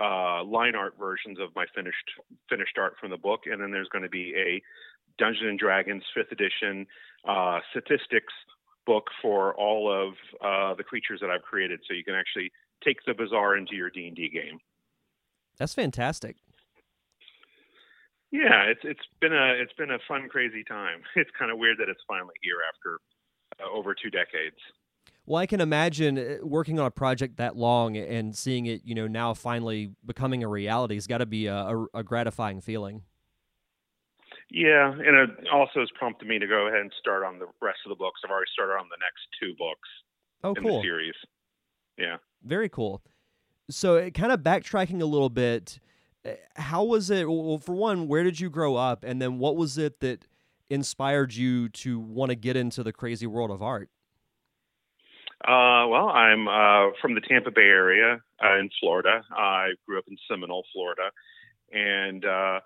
[0.00, 2.10] uh, line art versions of my finished
[2.48, 4.62] finished art from the book, and then there's going to be a
[5.18, 6.86] Dungeons and Dragons fifth edition
[7.28, 8.32] uh, statistics
[8.86, 12.50] book for all of uh, the creatures that I've created, so you can actually
[12.82, 14.58] take the bazaar into your D and D game.
[15.58, 16.36] That's fantastic.
[18.32, 21.02] Yeah, it's it's been a it's been a fun, crazy time.
[21.16, 22.98] It's kind of weird that it's finally here after
[23.60, 24.56] uh, over two decades.
[25.24, 28.94] Well, I can imagine uh, working on a project that long and seeing it, you
[28.94, 33.02] know, now finally becoming a reality has got to be a, a, a, gratifying feeling.
[34.50, 37.78] Yeah, and it also has prompted me to go ahead and start on the rest
[37.86, 38.20] of the books.
[38.24, 39.88] I've already started on the next two books
[40.44, 40.82] oh, in cool.
[40.82, 41.14] the series.
[41.96, 42.16] Yeah.
[42.44, 43.02] Very cool
[43.70, 45.78] so uh, kind of backtracking a little bit
[46.26, 49.56] uh, how was it well for one where did you grow up and then what
[49.56, 50.26] was it that
[50.72, 53.88] inspired you to want to get into the crazy world of art?
[55.46, 59.22] Uh, well i'm uh, from the tampa bay area uh, in florida.
[59.30, 61.10] I grew up in seminole florida.
[61.72, 62.60] And uh,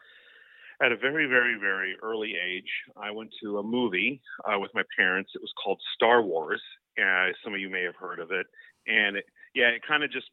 [0.82, 4.20] at a very very very early age i went to a movie
[4.58, 5.32] with my parents.
[5.34, 6.62] It was called star wars.
[7.42, 8.46] Some of you may have heard of it.
[8.86, 10.26] And it, yeah it kind of just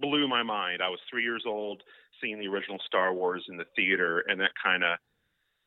[0.00, 0.82] blew my mind.
[0.82, 1.82] I was three years old
[2.20, 4.98] seeing the original Star Wars in the theater, and that kind of,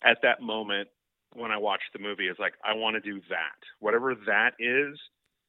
[0.04, 0.90] at that moment,
[1.34, 3.60] when I watched the movie is like I want to do that.
[3.80, 4.98] Whatever that is,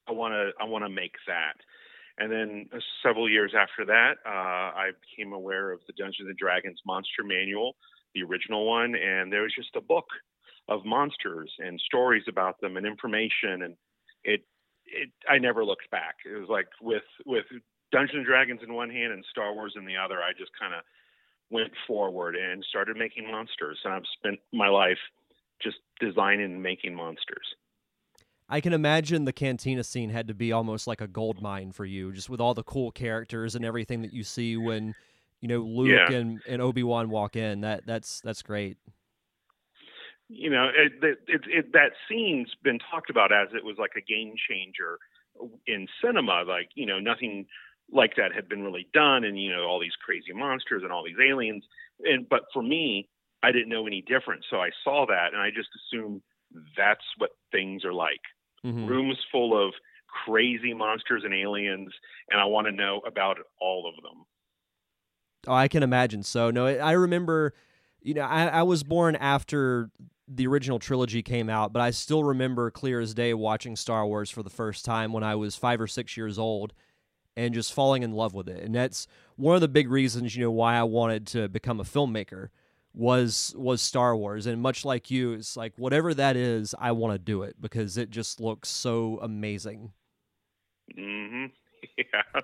[0.08, 1.56] I want to I want to make that.
[2.18, 6.36] And then uh, several years after that, uh, I became aware of the Dungeons and
[6.36, 7.76] Dragons Monster Manual,
[8.14, 10.06] the original one, and there was just a book
[10.68, 13.76] of monsters and stories about them and information, and
[14.24, 14.42] it
[14.86, 16.16] it I never looked back.
[16.26, 17.44] It was like with with
[17.92, 20.16] Dungeons and Dragons in one hand and Star Wars in the other.
[20.16, 20.82] I just kind of
[21.50, 24.98] went forward and started making monsters, and I've spent my life
[25.62, 27.54] just designing and making monsters.
[28.48, 31.84] I can imagine the cantina scene had to be almost like a gold mine for
[31.84, 34.94] you, just with all the cool characters and everything that you see when,
[35.40, 36.16] you know, Luke yeah.
[36.16, 37.60] and, and Obi Wan walk in.
[37.60, 38.78] That that's that's great.
[40.30, 44.00] You know, it, it, it, that scene's been talked about as it was like a
[44.00, 44.98] game changer
[45.66, 46.44] in cinema.
[46.46, 47.46] Like, you know, nothing
[47.90, 51.04] like that had been really done, and you know, all these crazy monsters and all
[51.04, 51.64] these aliens.
[52.00, 53.08] And but for me,
[53.42, 56.22] I didn't know any different, so I saw that and I just assumed
[56.76, 58.20] that's what things are like
[58.64, 58.86] mm-hmm.
[58.86, 59.74] rooms full of
[60.24, 61.92] crazy monsters and aliens,
[62.30, 64.24] and I want to know about all of them.
[65.46, 66.22] Oh, I can imagine.
[66.22, 67.54] So no, I remember,
[68.00, 69.90] you know, I, I was born after
[70.26, 74.30] the original trilogy came out, but I still remember clear as day watching Star Wars
[74.30, 76.74] for the first time when I was five or six years old
[77.36, 78.62] and just falling in love with it.
[78.62, 81.84] And that's one of the big reasons, you know, why I wanted to become a
[81.84, 82.48] filmmaker
[82.94, 87.14] was was Star Wars and much like you it's like whatever that is I want
[87.14, 89.92] to do it because it just looks so amazing.
[90.96, 91.52] Mhm.
[91.96, 92.40] Yeah.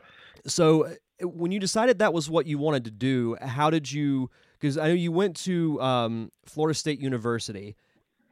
[0.47, 4.31] So uh, when you decided that was what you wanted to do, how did you
[4.61, 7.75] cuz I know you went to um, Florida State University.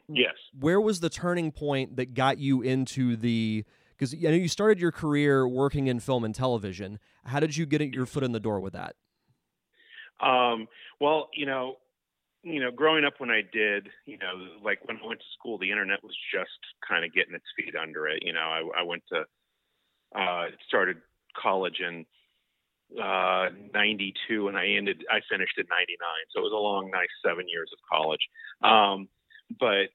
[0.08, 0.34] Yes.
[0.58, 3.64] Where was the turning point that got you into the
[3.98, 7.00] cuz I know you started your career working in film and television.
[7.24, 8.94] How did you get your foot in the door with that?
[10.20, 10.68] Um,
[11.00, 11.78] well, you know,
[12.42, 14.34] you know, growing up when I did, you know,
[14.64, 17.74] like when I went to school, the internet was just kind of getting its feet
[17.80, 18.22] under it.
[18.22, 19.24] You know, I, I went to,
[20.18, 20.98] uh, started
[21.40, 22.04] college in
[23.00, 25.98] uh, 92 and I ended, I finished at 99.
[26.34, 28.20] So it was a long, nice seven years of college.
[28.62, 29.08] Um,
[29.60, 29.94] but,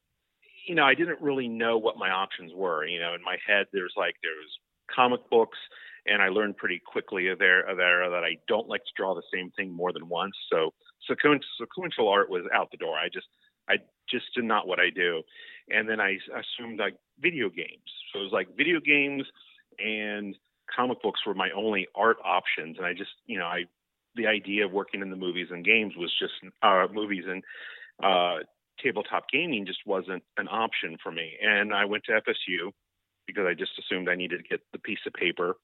[0.65, 2.85] you know, I didn't really know what my options were.
[2.85, 4.59] You know, in my head, there's like, there's
[4.93, 5.57] comic books,
[6.05, 9.51] and I learned pretty quickly there, there that I don't like to draw the same
[9.51, 10.35] thing more than once.
[10.51, 10.73] So
[11.07, 12.95] sequential art was out the door.
[12.95, 13.27] I just
[13.69, 13.75] I
[14.09, 15.23] just did not what I do.
[15.69, 17.89] And then I assumed like video games.
[18.11, 19.23] So it was like video games
[19.79, 20.35] and
[20.73, 22.77] comic books were my only art options.
[22.77, 23.65] And I just, you know, I
[24.15, 26.33] the idea of working in the movies and games was just
[26.63, 27.43] uh, movies and
[28.03, 28.43] uh,
[28.81, 31.33] tabletop gaming just wasn't an option for me.
[31.41, 32.71] And I went to FSU
[33.27, 35.57] because I just assumed I needed to get the piece of paper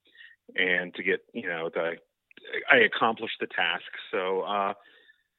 [0.54, 1.94] and to get, you know, the
[2.70, 3.84] I accomplished the task.
[4.12, 4.74] So uh,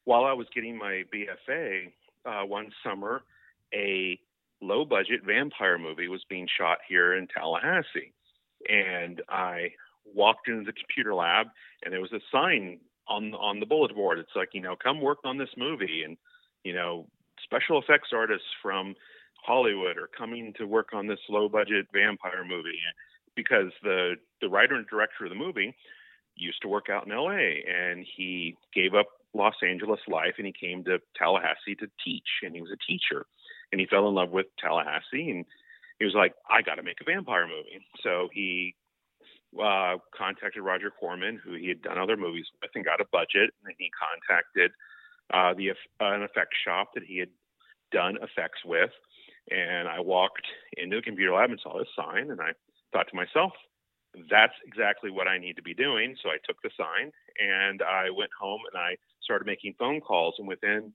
[0.06, 1.92] while I was getting my BFA
[2.26, 3.24] uh, one summer,
[3.74, 4.20] a
[4.62, 8.14] low budget vampire movie was being shot here in Tallahassee.
[8.70, 9.72] And I
[10.06, 11.48] walked into the computer lab
[11.84, 14.20] and there was a sign on on the bulletin board.
[14.20, 16.18] It's like, you know, come work on this movie and,
[16.64, 17.08] you know,
[17.44, 18.96] special effects artists from
[19.44, 22.80] Hollywood are coming to work on this low budget vampire movie
[23.36, 25.76] because the the writer and director of the movie
[26.36, 30.54] used to work out in LA and he gave up Los Angeles life and he
[30.54, 33.26] came to Tallahassee to teach and he was a teacher
[33.72, 35.46] and he fell in love with Tallahassee and
[36.00, 38.76] he was like I got to make a vampire movie so he
[39.62, 43.52] uh, contacted Roger Corman who he had done other movies with and got a budget
[43.60, 44.72] and then he contacted
[45.34, 47.30] uh, the uh, an effects shop that he had
[47.92, 48.92] done effects with
[49.52, 52.52] and I walked into the computer lab and saw this sign and I
[52.94, 53.52] thought to myself
[54.30, 56.16] that's exactly what I need to be doing.
[56.22, 58.96] So I took the sign and I went home and I
[59.26, 60.36] started making phone calls.
[60.40, 60.94] And within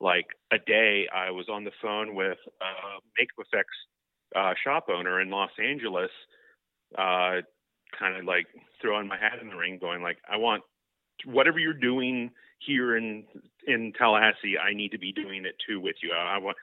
[0.00, 3.76] like a day, I was on the phone with a makeup effects
[4.34, 6.10] uh, shop owner in Los Angeles,
[6.96, 7.42] uh,
[7.98, 8.46] kind of like
[8.80, 10.62] throwing my hat in the ring, going like, I want
[11.24, 12.30] whatever you're doing
[12.60, 13.24] here in
[13.66, 16.12] in Tallahassee, I need to be doing it too with you.
[16.12, 16.56] I, I want,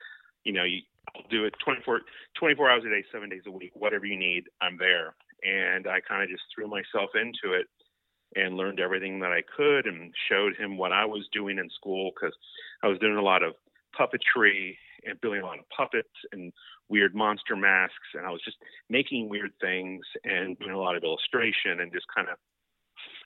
[0.44, 0.80] you know, you,
[1.14, 2.00] I'll do it 24,
[2.38, 6.00] 24 hours a day, seven days a week, whatever you need, I'm there and I
[6.00, 7.66] kind of just threw myself into it
[8.34, 12.10] and learned everything that I could and showed him what I was doing in school
[12.14, 12.34] because
[12.82, 13.54] I was doing a lot of
[13.98, 16.52] puppetry and building a lot of puppets and
[16.88, 18.56] weird monster masks and I was just
[18.90, 22.36] making weird things and doing a lot of illustration and just kind of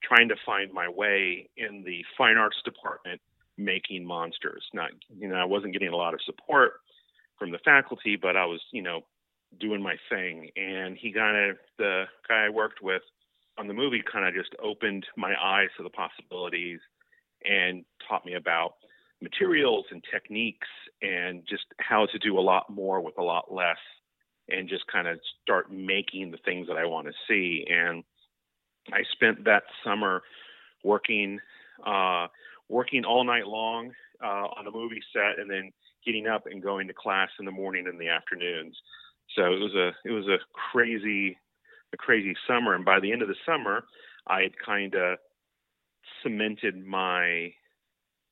[0.03, 3.21] trying to find my way in the fine arts department
[3.59, 6.81] making monsters not you know I wasn't getting a lot of support
[7.39, 9.03] from the faculty but I was you know
[9.59, 10.51] doing my thing.
[10.57, 13.03] And he kind of, the guy I worked with
[13.59, 16.81] on the movie kind of just opened my eyes to the possibilities
[17.45, 18.75] and taught me about
[19.23, 20.69] materials and techniques
[21.03, 23.79] and just how to do a lot more with a lot less
[24.49, 27.65] and just kind of start making the things that I want to see.
[27.69, 28.03] And
[28.93, 30.23] I spent that summer
[30.85, 31.39] working
[31.87, 32.27] uh,
[32.69, 33.93] working all night long
[34.23, 35.73] uh, on a movie set, and then
[36.05, 38.77] getting up and going to class in the morning and the afternoons.
[39.37, 40.39] So it was a it was a
[40.73, 41.37] crazy
[41.93, 42.75] a crazy summer.
[42.75, 43.85] And by the end of the summer,
[44.27, 45.19] I had kind of
[46.23, 47.53] cemented my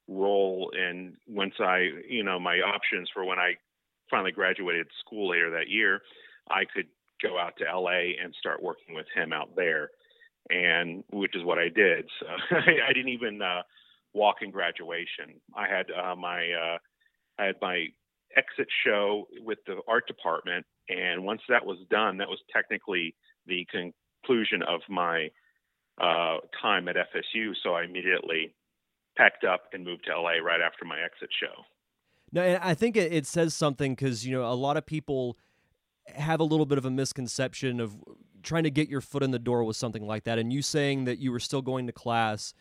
[0.07, 3.55] role and once I, you know, my options for when I
[4.11, 6.01] finally graduated school later that year,
[6.51, 6.87] I could
[7.23, 9.91] go out to LA and start working with him out there.
[10.51, 12.07] And which is what I did.
[12.21, 12.57] So I,
[12.89, 13.63] I didn't even uh,
[14.15, 15.41] walk in graduation.
[15.55, 16.79] I had uh, my uh,
[17.39, 17.87] I had my
[18.37, 23.15] exit show with the art department, and once that was done, that was technically
[23.49, 25.28] the conclusion of my
[26.01, 27.53] uh, time at FSU.
[27.62, 28.55] So I immediately
[29.16, 31.64] packed up and moved to LA right after my exit show.
[32.32, 35.36] No, and I think it, it says something because you know a lot of people
[36.14, 37.96] have a little bit of a misconception of
[38.42, 41.05] trying to get your foot in the door with something like that, and you saying
[41.05, 42.55] that you were still going to class,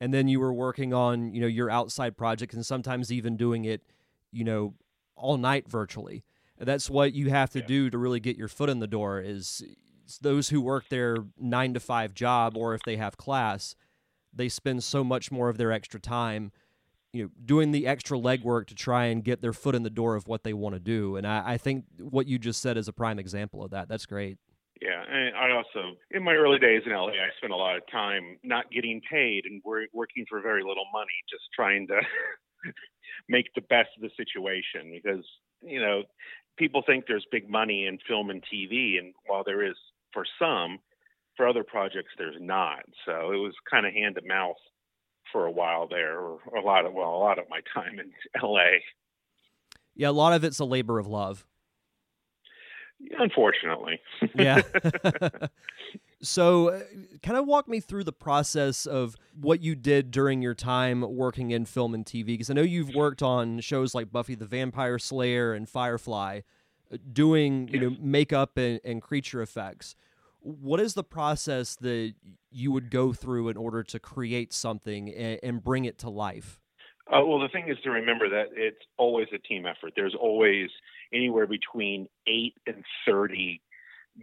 [0.00, 3.64] and then you were working on you know your outside projects, and sometimes even doing
[3.64, 3.82] it,
[4.32, 4.74] you know,
[5.16, 6.24] all night virtually.
[6.58, 7.66] That's what you have to yeah.
[7.66, 9.20] do to really get your foot in the door.
[9.20, 9.62] Is
[10.20, 13.74] those who work their nine to five job, or if they have class,
[14.32, 16.52] they spend so much more of their extra time
[17.12, 20.16] you know doing the extra legwork to try and get their foot in the door
[20.16, 21.16] of what they want to do.
[21.16, 23.88] And I, I, think what you just said is a prime example of that.
[23.88, 24.36] That's great.
[24.82, 27.82] Yeah and i also in my early days in la i spent a lot of
[27.90, 32.00] time not getting paid and working for very little money just trying to
[33.28, 35.24] make the best of the situation because
[35.62, 36.02] you know
[36.58, 39.76] people think there's big money in film and tv and while there is
[40.16, 40.78] for some
[41.36, 44.56] for other projects there's not so it was kind of hand to mouth
[45.32, 48.10] for a while there, or a lot of well, a lot of my time in
[48.42, 48.82] L.A.
[49.94, 51.44] Yeah, a lot of it's a labor of love.
[53.18, 54.00] Unfortunately.
[54.34, 54.62] yeah.
[56.22, 56.80] so, uh,
[57.22, 61.50] kind of walk me through the process of what you did during your time working
[61.50, 64.98] in film and TV, because I know you've worked on shows like Buffy the Vampire
[64.98, 66.40] Slayer and Firefly,
[66.92, 69.94] uh, doing you know makeup and, and creature effects
[70.46, 72.14] what is the process that
[72.50, 76.60] you would go through in order to create something and, and bring it to life?
[77.12, 79.92] Uh, well, the thing is to remember that it's always a team effort.
[79.96, 80.70] There's always
[81.12, 83.60] anywhere between eight and 30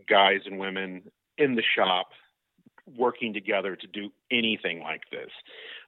[0.07, 1.03] guys and women
[1.37, 2.07] in the shop
[2.97, 5.29] working together to do anything like this.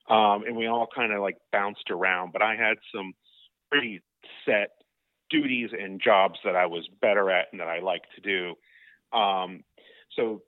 [0.10, 3.14] Um, and we all kind of like bounced around, but I had some
[3.70, 4.02] pretty
[4.46, 4.72] set
[5.30, 9.18] duties and jobs that I was better at and that I like to do.
[9.18, 9.64] Um,
[10.16, 10.41] so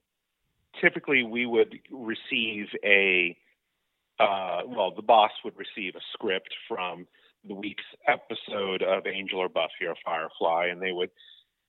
[0.82, 3.38] typically we would receive a
[4.20, 7.06] uh, well, the boss would receive a script from
[7.48, 11.12] the week's episode of Angel or Buffy or Firefly, and they would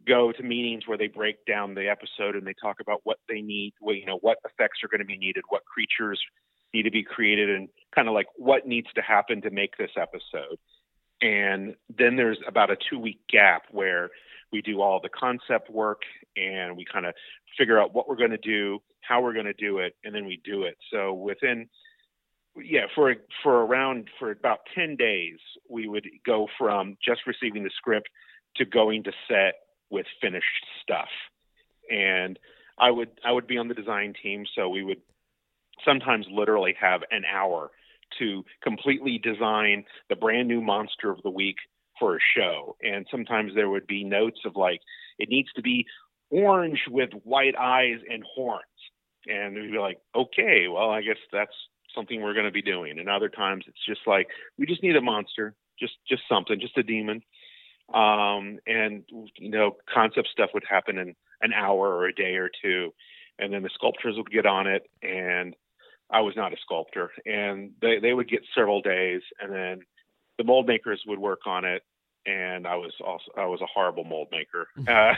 [0.07, 3.42] go to meetings where they break down the episode and they talk about what they
[3.42, 6.20] need, what, you know, what effects are going to be needed, what creatures
[6.72, 9.90] need to be created, and kind of like what needs to happen to make this
[9.96, 10.59] episode.
[11.20, 14.11] And then there's about a two week gap where
[14.53, 16.03] we do all the concept work
[16.36, 17.14] and we kind of
[17.57, 20.24] figure out what we're going to do, how we're going to do it, and then
[20.24, 20.76] we do it.
[20.92, 21.68] So within
[22.57, 25.38] yeah, for for around for about 10 days,
[25.68, 28.09] we would go from just receiving the script
[28.57, 29.55] to going to set
[29.90, 31.09] with finished stuff.
[31.90, 32.38] And
[32.78, 35.01] I would I would be on the design team, so we would
[35.84, 37.70] sometimes literally have an hour
[38.18, 41.57] to completely design the brand new monster of the week
[41.99, 42.76] for a show.
[42.82, 44.80] And sometimes there would be notes of like,
[45.18, 45.86] it needs to be
[46.30, 48.64] orange with white eyes and horns.
[49.26, 51.55] And we'd be like, okay, well, I guess that's
[51.94, 52.99] something we're going to be doing.
[52.99, 54.28] And other times it's just like,
[54.59, 57.22] we just need a monster, just, just something, just a demon.
[57.92, 59.05] Um, and,
[59.36, 62.92] you know, concept stuff would happen in an hour or a day or two.
[63.38, 64.82] And then the sculptors would get on it.
[65.03, 65.55] And
[66.11, 67.11] I was not a sculptor.
[67.24, 69.22] And they, they would get several days.
[69.40, 69.80] And then
[70.39, 71.82] the mold makers would work on it
[72.26, 74.68] and I was also I was a horrible mold maker.
[74.86, 75.14] Uh,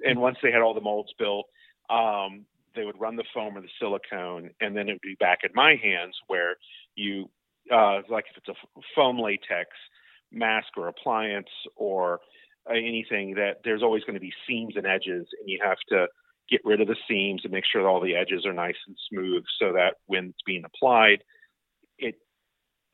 [0.04, 1.46] and once they had all the molds built,
[1.90, 5.40] um, they would run the foam or the silicone, and then it would be back
[5.44, 6.56] in my hands where
[6.94, 7.30] you
[7.72, 9.70] uh, like if it's a foam latex
[10.32, 12.20] mask or appliance or
[12.68, 16.06] anything that there's always going to be seams and edges, and you have to
[16.48, 18.96] get rid of the seams and make sure that all the edges are nice and
[19.10, 21.18] smooth so that when it's being applied,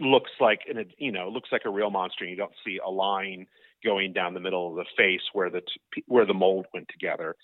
[0.00, 2.24] looks like an you know looks like a real monster.
[2.24, 3.46] You don't see a line
[3.84, 7.36] going down the middle of the face where the t- where the mold went together.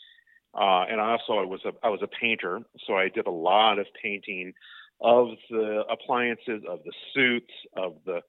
[0.54, 3.30] Uh, and I also I was a I was a painter, so I did a
[3.30, 4.54] lot of painting
[5.00, 8.20] of the appliances, of the suits, of the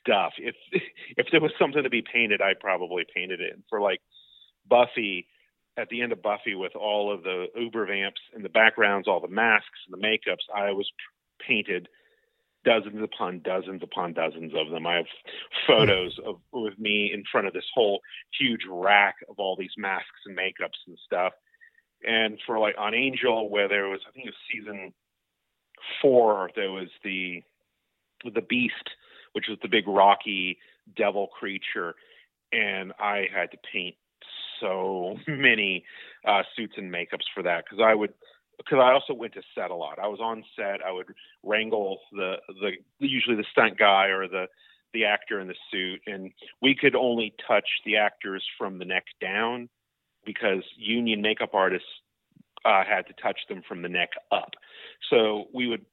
[0.00, 0.32] stuff.
[0.38, 0.54] If
[1.16, 3.52] if there was something to be painted, I probably painted it.
[3.54, 4.00] And for like
[4.68, 5.26] Buffy,
[5.76, 9.20] at the end of Buffy, with all of the Uber vamps and the backgrounds, all
[9.20, 10.90] the masks and the makeups, I was
[11.46, 11.88] painted
[12.66, 14.86] dozens upon dozens upon dozens of them.
[14.86, 15.06] I have
[15.66, 18.00] photos of with me in front of this whole
[18.38, 21.32] huge rack of all these masks and makeups and stuff.
[22.06, 24.92] And for like on Angel, where there was, I think it was season
[26.02, 27.42] four, there was the
[28.24, 28.90] the Beast,
[29.32, 30.58] which was the big rocky
[30.96, 31.94] devil creature,
[32.52, 33.94] and I had to paint
[34.60, 35.84] so many
[36.26, 38.12] uh, suits and makeups for that because I would
[38.58, 39.98] because I also went to set a lot.
[39.98, 40.84] I was on set.
[40.84, 41.06] I would
[41.42, 44.46] wrangle the the usually the stunt guy or the
[44.92, 46.32] the actor in the suit, and
[46.62, 49.68] we could only touch the actors from the neck down
[50.24, 51.88] because union makeup artists
[52.64, 54.50] uh, had to touch them from the neck up.
[55.10, 55.84] So we would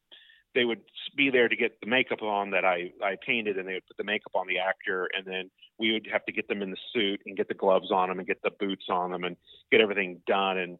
[0.55, 0.82] they would
[1.18, 3.97] be there to get the makeup on that I I painted, and they would put
[3.97, 5.49] the makeup on the actor, and then
[5.80, 8.20] we would have to get them in the suit and get the gloves on them
[8.20, 9.36] and get the boots on them and
[9.72, 10.78] get everything done and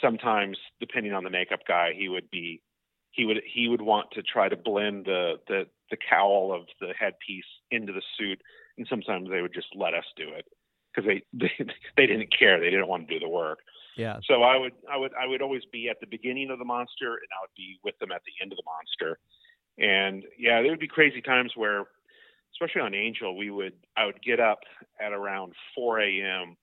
[0.00, 2.62] sometimes depending on the makeup guy he would be
[3.10, 6.94] he would he would want to try to blend the the the cowl of the
[6.98, 8.40] headpiece into the suit
[8.78, 10.46] and sometimes they would just let us do it
[10.92, 12.58] because they, they they didn't care.
[12.58, 13.60] They didn't want to do the work.
[13.96, 14.18] Yeah.
[14.24, 17.08] So i would i would i would always be at the beginning of the monster
[17.08, 19.18] and i would be with them at the end of the monster.
[19.78, 21.84] And yeah there would be crazy times where
[22.54, 24.60] especially on angel we would i would get up
[25.00, 26.56] at around 4 a.m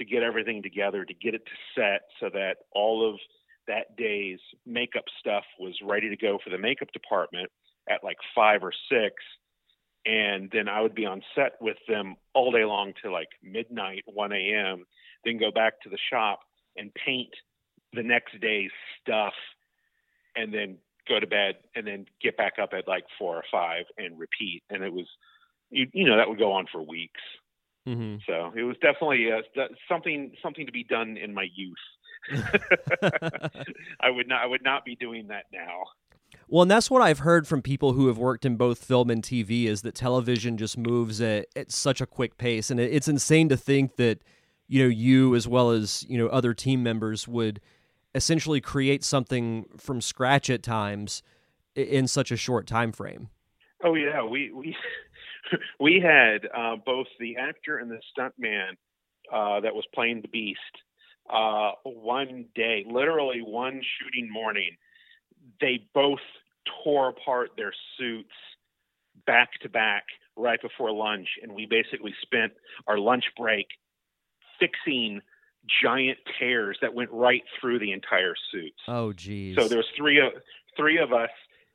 [0.00, 3.18] to get everything together to get it to set so that all of
[3.68, 7.48] that day's makeup stuff was ready to go for the makeup department
[7.88, 9.14] at like five or six
[10.06, 14.04] and then I would be on set with them all day long to like midnight,
[14.06, 14.86] 1 a.m.
[15.24, 16.40] Then go back to the shop
[16.76, 17.30] and paint
[17.92, 18.70] the next day's
[19.02, 19.34] stuff,
[20.36, 20.78] and then
[21.08, 24.62] go to bed, and then get back up at like four or five and repeat.
[24.70, 25.06] And it was,
[25.70, 27.20] you, you know, that would go on for weeks.
[27.88, 28.16] Mm-hmm.
[28.26, 31.76] So it was definitely uh, something something to be done in my youth.
[34.00, 35.84] I would not I would not be doing that now.
[36.48, 39.22] Well, and that's what I've heard from people who have worked in both film and
[39.22, 43.48] TV is that television just moves at, at such a quick pace, and it's insane
[43.48, 44.22] to think that
[44.66, 47.60] you know you as well as you know other team members would
[48.14, 51.22] essentially create something from scratch at times
[51.76, 53.28] in such a short time frame.
[53.84, 54.76] Oh yeah, we we
[55.80, 58.72] we had uh, both the actor and the stuntman
[59.32, 60.58] uh, that was playing the Beast
[61.32, 64.76] uh, one day, literally one shooting morning.
[65.60, 66.20] They both
[66.84, 68.34] tore apart their suits
[69.26, 70.04] back to back
[70.36, 72.52] right before lunch, and we basically spent
[72.86, 73.66] our lunch break
[74.58, 75.20] fixing
[75.82, 78.80] giant tears that went right through the entire suits.
[78.88, 79.56] Oh, geez.
[79.56, 80.32] So there was three of
[80.76, 81.30] three of us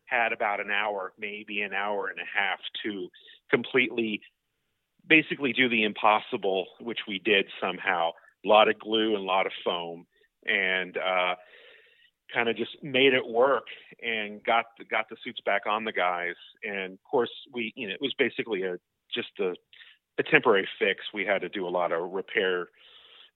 [0.05, 3.09] had about an hour, maybe an hour and a half to
[3.49, 4.21] completely
[5.07, 8.11] basically do the impossible, which we did somehow.
[8.43, 10.05] A lot of glue and a lot of foam,
[10.45, 11.35] and uh,
[12.33, 13.65] kind of just made it work
[14.01, 16.35] and got the, got the suits back on the guys.
[16.63, 18.77] And of course, we you know it was basically a
[19.13, 19.53] just a,
[20.19, 21.01] a temporary fix.
[21.13, 22.67] We had to do a lot of repair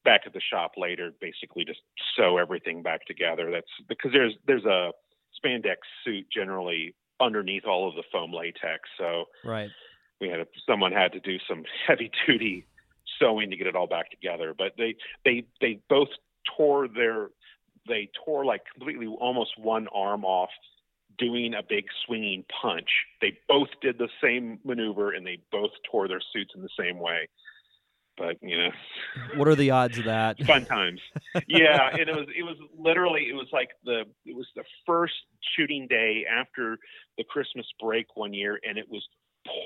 [0.06, 1.82] back at the shop later, basically just
[2.16, 3.52] sew everything back together.
[3.52, 4.92] That's because there's there's a
[5.44, 8.82] spandex suit generally underneath all of the foam latex.
[8.98, 9.70] So right,
[10.20, 12.66] we had a, someone had to do some heavy duty
[13.20, 14.54] sewing to get it all back together.
[14.58, 14.96] But they
[15.26, 16.10] they they both
[16.58, 17.30] tore their
[17.88, 20.50] they tore like completely almost one arm off
[21.18, 22.90] doing a big swinging punch.
[23.22, 27.00] They both did the same maneuver and they both tore their suits in the same
[27.00, 27.28] way
[28.20, 28.70] but you know
[29.36, 31.00] what are the odds of that fun times
[31.48, 35.14] yeah and it was it was literally it was like the it was the first
[35.56, 36.78] shooting day after
[37.18, 39.08] the christmas break one year and it was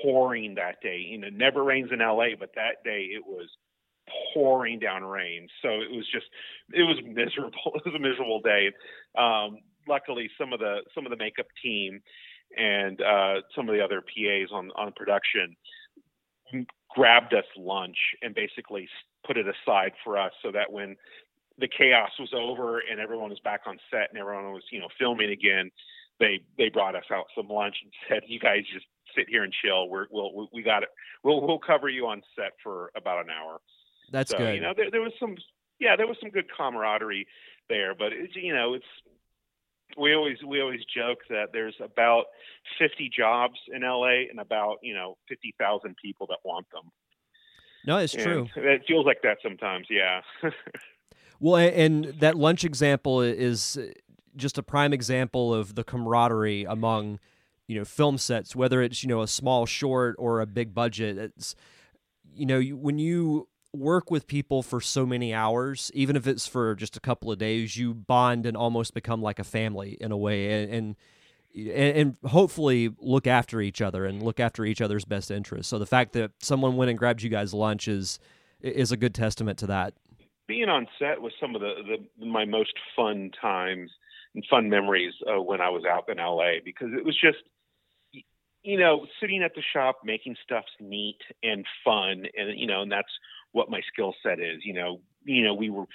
[0.02, 0.98] pouring that day.
[0.98, 3.48] You know never rains in la but that day it was
[4.32, 5.48] pouring down rain.
[5.62, 6.26] So it was just
[6.72, 7.72] it was miserable.
[7.74, 8.70] It was a miserable day.
[9.18, 9.58] Um
[9.88, 12.00] luckily some of the some of the makeup team
[12.56, 15.56] and uh some of the other pas on on production
[16.90, 18.88] grabbed us lunch and basically
[19.26, 20.96] put it aside for us so that when
[21.58, 24.88] the chaos was over and everyone was back on set and everyone was you know
[24.98, 25.70] filming again
[26.20, 28.86] they they brought us out some lunch and said you guys just
[29.16, 30.88] sit here and chill we're we'll we got it
[31.22, 33.60] we'll we'll cover you on set for about an hour
[34.12, 35.36] that's so, good you know there, there was some
[35.78, 37.26] yeah there was some good camaraderie
[37.68, 38.84] there but it's you know it's
[39.96, 42.24] we always we always joke that there's about
[42.78, 46.90] 50 jobs in LA and about you know 50,000 people that want them.
[47.86, 48.48] No, it's and true.
[48.56, 50.22] It feels like that sometimes, yeah.
[51.40, 53.78] well, and that lunch example is
[54.36, 57.18] just a prime example of the camaraderie among
[57.66, 61.18] you know film sets, whether it's you know a small short or a big budget.
[61.18, 61.54] It's
[62.34, 66.74] you know when you work with people for so many hours, even if it's for
[66.74, 70.16] just a couple of days, you bond and almost become like a family in a
[70.16, 70.96] way, and, and
[71.54, 75.68] and, hopefully look after each other and look after each other's best interests.
[75.68, 78.18] So the fact that someone went and grabbed you guys lunch is
[78.60, 79.94] is a good testament to that.
[80.46, 83.90] Being on set was some of the, the my most fun times
[84.34, 87.38] and fun memories uh, when I was out in LA because it was just
[88.64, 92.92] you know sitting at the shop making stuff's neat and fun and you know and
[92.92, 93.12] that's
[93.52, 95.00] what my skill set is you know.
[95.26, 95.86] You know we were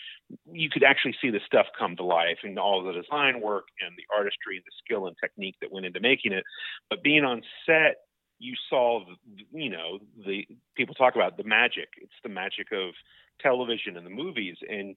[0.52, 3.96] you could actually see the stuff come to life and all the design work and
[3.96, 6.44] the artistry and the skill and technique that went into making it.
[6.90, 7.98] But being on set
[8.40, 9.06] you saw
[9.52, 11.90] you know the people talk about the magic.
[12.02, 12.96] It's the magic of
[13.40, 14.96] television and the movies and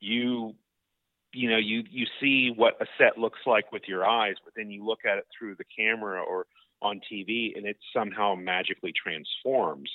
[0.00, 0.54] you
[1.32, 4.70] you know you you see what a set looks like with your eyes but then
[4.70, 6.46] you look at it through the camera or
[6.82, 9.90] on TV and it somehow magically transforms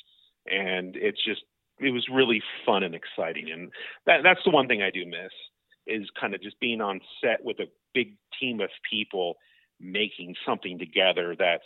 [0.50, 1.42] and it's just
[1.80, 3.72] it was really fun and exciting and
[4.06, 5.32] that that's the one thing I do miss
[5.86, 9.38] is kind of just being on set with a big team of people
[9.80, 11.64] making something together that's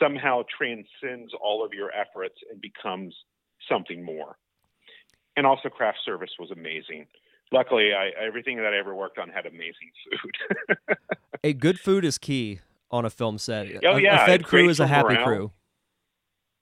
[0.00, 3.14] somehow transcends all of your efforts and becomes
[3.68, 4.36] something more.
[5.36, 7.06] And also craft service was amazing.
[7.52, 10.96] Luckily, I, everything that I ever worked on had amazing food.
[11.44, 13.66] a good food is key on a film set.
[13.84, 15.24] Oh yeah, a, fed crew is a happy morale.
[15.24, 15.52] crew.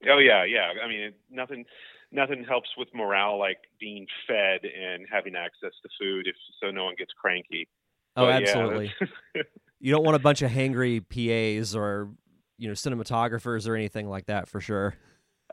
[0.09, 0.72] Oh yeah, yeah.
[0.83, 1.64] I mean, nothing,
[2.12, 6.85] nothing helps with morale like being fed and having access to food, if so no
[6.85, 7.68] one gets cranky.
[8.16, 8.93] Oh, but, absolutely.
[9.35, 9.43] Yeah,
[9.81, 12.11] you don't want a bunch of hangry PAs or
[12.59, 14.95] you know cinematographers or anything like that for sure.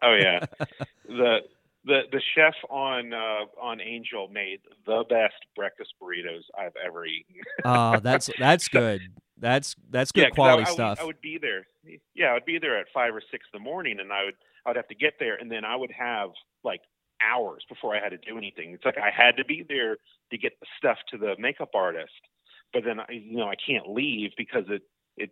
[0.02, 0.46] Oh yeah,
[1.08, 1.40] the
[1.86, 7.36] the the chef on uh, on Angel made the best breakfast burritos I've ever eaten.
[7.66, 9.02] oh, that's that's good.
[9.44, 11.00] That's that's good yeah, quality I, I stuff.
[11.02, 11.68] I would be there.
[12.16, 14.36] Yeah, I would be there at five or six in the morning, and I would
[14.66, 16.30] I would have to get there, and then I would have
[16.64, 16.80] like
[17.22, 18.72] hours before I had to do anything.
[18.72, 19.98] It's like I had to be there
[20.32, 22.14] to get the stuff to the makeup artist,
[22.72, 24.84] but then I, you know I can't leave because it
[25.18, 25.32] it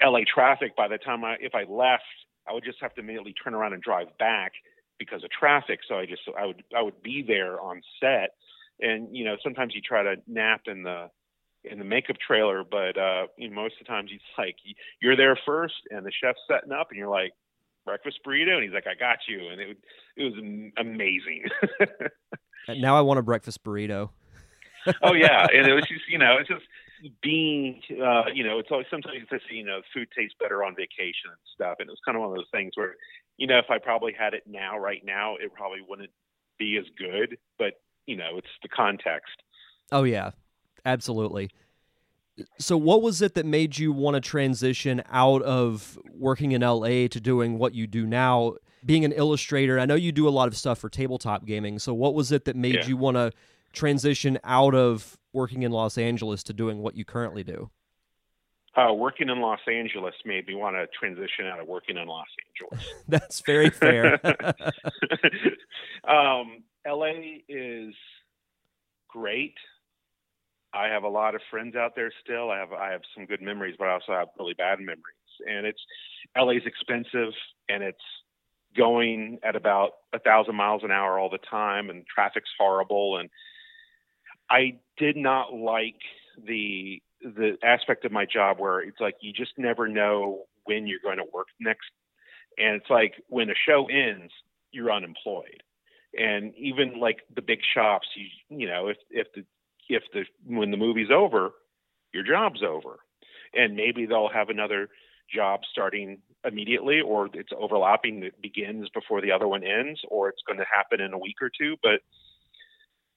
[0.00, 0.76] LA traffic.
[0.76, 2.04] By the time I if I left,
[2.48, 4.52] I would just have to immediately turn around and drive back
[4.96, 5.80] because of traffic.
[5.88, 8.36] So I just I would I would be there on set,
[8.78, 11.10] and you know sometimes you try to nap in the
[11.64, 14.56] in the makeup trailer, but uh, you know, most of the times he's like,
[15.00, 17.32] you're there first, and the chef's setting up, and you're like,
[17.84, 19.78] breakfast burrito, and he's like, I got you, and it
[20.16, 21.44] it was amazing.
[22.68, 24.10] now I want a breakfast burrito.
[25.02, 26.64] oh yeah, and it was just you know it's just
[27.22, 31.30] being uh, you know it's always sometimes it's you know food tastes better on vacation
[31.30, 32.94] and stuff, and it was kind of one of those things where
[33.36, 36.10] you know if I probably had it now right now it probably wouldn't
[36.58, 39.42] be as good, but you know it's the context.
[39.90, 40.30] Oh yeah,
[40.88, 41.50] Absolutely.
[42.58, 47.08] So, what was it that made you want to transition out of working in LA
[47.08, 48.54] to doing what you do now?
[48.86, 51.78] Being an illustrator, I know you do a lot of stuff for tabletop gaming.
[51.78, 52.86] So, what was it that made yeah.
[52.86, 53.32] you want to
[53.72, 57.70] transition out of working in Los Angeles to doing what you currently do?
[58.74, 62.28] Uh, working in Los Angeles made me want to transition out of working in Los
[62.48, 62.86] Angeles.
[63.08, 64.20] That's very fair.
[66.08, 67.94] um, LA is
[69.08, 69.54] great.
[70.72, 72.50] I have a lot of friends out there still.
[72.50, 75.02] I have I have some good memories, but I also have really bad memories.
[75.48, 75.80] And it's
[76.36, 77.32] LA's expensive
[77.68, 77.98] and it's
[78.76, 83.30] going at about a thousand miles an hour all the time and traffic's horrible and
[84.50, 86.00] I did not like
[86.46, 91.00] the the aspect of my job where it's like you just never know when you're
[91.02, 91.90] going to work next
[92.56, 94.32] and it's like when a show ends
[94.70, 95.62] you're unemployed
[96.18, 98.26] and even like the big shops you
[98.58, 99.44] you know if if the
[99.88, 101.50] if the when the movie's over,
[102.12, 103.00] your job's over,
[103.54, 104.88] and maybe they'll have another
[105.32, 110.42] job starting immediately, or it's overlapping that begins before the other one ends, or it's
[110.46, 111.76] going to happen in a week or two.
[111.82, 112.00] But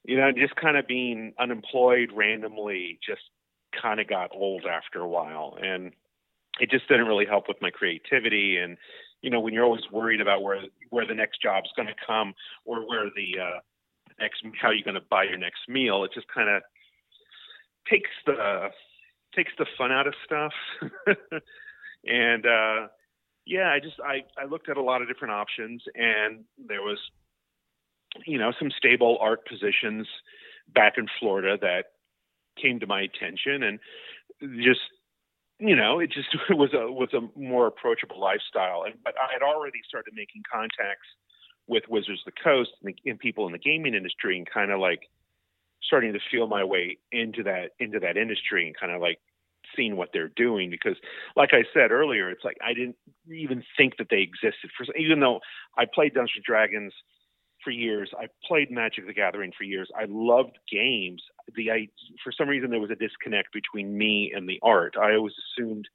[0.03, 3.21] you know, just kind of being unemployed randomly just
[3.79, 5.93] kind of got old after a while, and
[6.59, 8.57] it just didn't really help with my creativity.
[8.57, 8.77] And
[9.21, 12.33] you know when you're always worried about where where the next job's going to come
[12.65, 13.59] or where the uh
[14.19, 16.03] next how you're going to buy your next meal.
[16.03, 16.61] It just kind of
[17.89, 18.69] takes the
[19.35, 20.53] takes the fun out of stuff.
[22.05, 22.87] and uh,
[23.45, 26.99] yeah, I just I I looked at a lot of different options, and there was
[28.25, 30.07] you know some stable art positions
[30.73, 31.85] back in Florida that
[32.61, 33.79] came to my attention, and
[34.63, 34.81] just
[35.61, 38.83] you know, it just was a was a more approachable lifestyle.
[38.83, 41.07] And but I had already started making contacts
[41.67, 44.71] with Wizards of the Coast and, the, and people in the gaming industry and kind
[44.71, 45.09] of like
[45.83, 49.19] starting to feel my way into that into that industry and kind of like
[49.75, 50.97] seeing what they're doing because,
[51.35, 52.97] like I said earlier, it's like I didn't
[53.29, 54.71] even think that they existed.
[54.77, 55.39] For even though
[55.77, 56.93] I played Dungeons and Dragons
[57.63, 59.89] for years, I played Magic the Gathering for years.
[59.97, 61.21] I loved games.
[61.55, 61.87] The I
[62.23, 64.95] for some reason there was a disconnect between me and the art.
[64.99, 65.87] I always assumed,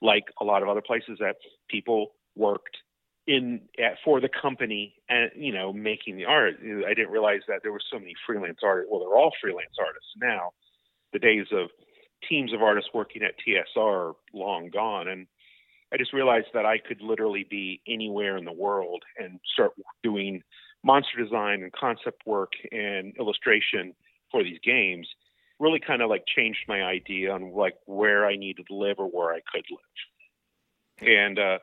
[0.00, 1.36] like a lot of other places, that
[1.68, 2.78] people worked
[3.26, 6.54] in at, for the company and you know making the art.
[6.62, 8.90] I didn't realize that there were so many freelance artists.
[8.90, 10.50] Well, they're all freelance artists now.
[11.12, 11.70] The days of
[12.28, 15.26] teams of artists working at TSR are long gone, and
[15.92, 19.72] I just realized that I could literally be anywhere in the world and start
[20.02, 20.42] doing
[20.82, 23.94] monster design and concept work and illustration
[24.30, 25.08] for these games.
[25.60, 29.06] Really, kind of like changed my idea on like where I needed to live or
[29.06, 31.38] where I could live, and.
[31.38, 31.58] uh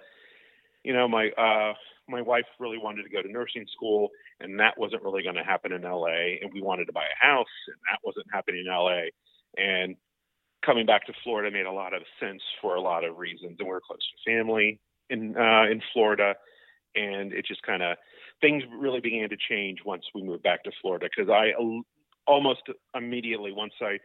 [0.84, 1.74] you know, my uh,
[2.08, 4.10] my wife really wanted to go to nursing school,
[4.40, 6.38] and that wasn't really going to happen in LA.
[6.42, 9.10] And we wanted to buy a house, and that wasn't happening in LA.
[9.58, 9.96] And
[10.66, 13.58] coming back to Florida made a lot of sense for a lot of reasons.
[13.60, 14.80] And we we're close to family
[15.10, 16.36] in uh, in Florida,
[16.96, 17.98] and it just kind of
[18.42, 21.54] things really began to change once we moved back to Florida because I
[22.28, 22.62] almost
[22.96, 24.00] immediately once I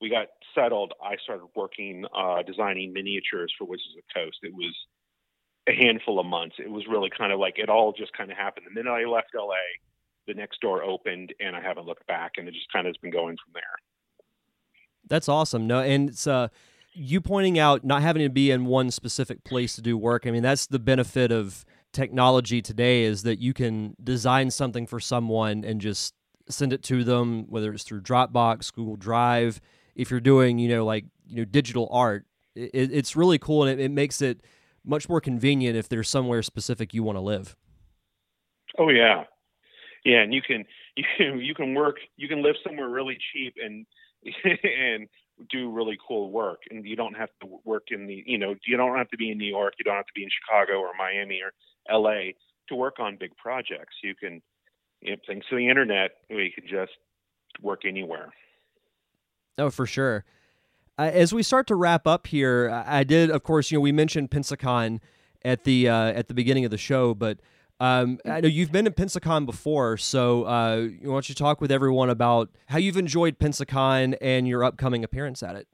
[0.00, 4.36] we got settled, I started working uh, designing miniatures for Wizards of the Coast.
[4.42, 4.74] It was
[5.68, 6.56] a handful of months.
[6.58, 8.66] It was really kind of like it all just kind of happened.
[8.66, 9.54] The minute I left LA,
[10.26, 12.96] the next door opened, and I haven't looked back, and it just kind of has
[12.98, 13.62] been going from there.
[15.08, 15.66] That's awesome.
[15.66, 16.48] No, and it's uh,
[16.92, 20.26] you pointing out not having to be in one specific place to do work.
[20.26, 25.00] I mean, that's the benefit of technology today is that you can design something for
[25.00, 26.14] someone and just
[26.48, 29.60] send it to them, whether it's through Dropbox, Google Drive.
[29.94, 33.80] If you're doing, you know, like you know, digital art, it, it's really cool, and
[33.80, 34.40] it, it makes it
[34.86, 37.56] much more convenient if there's somewhere specific you want to live.
[38.78, 39.24] Oh yeah,
[40.04, 40.64] yeah, and you can
[40.96, 43.86] you can you can work you can live somewhere really cheap and
[44.44, 45.08] and
[45.50, 48.76] do really cool work, and you don't have to work in the you know you
[48.76, 50.92] don't have to be in New York, you don't have to be in Chicago or
[50.96, 51.52] Miami or
[51.92, 52.34] L.A.
[52.68, 53.96] to work on big projects.
[54.02, 54.40] You can
[55.00, 56.92] you know, thanks to the internet, you can just
[57.60, 58.32] work anywhere.
[59.58, 60.24] Oh, for sure.
[60.98, 63.92] Uh, as we start to wrap up here, I did, of course, you know, we
[63.92, 65.00] mentioned Pensacon
[65.44, 67.38] at the uh, at the beginning of the show, but
[67.78, 71.70] um, I know you've been at Pensacon before, so uh, why don't you talk with
[71.70, 75.68] everyone about how you've enjoyed Pensacon and your upcoming appearance at it?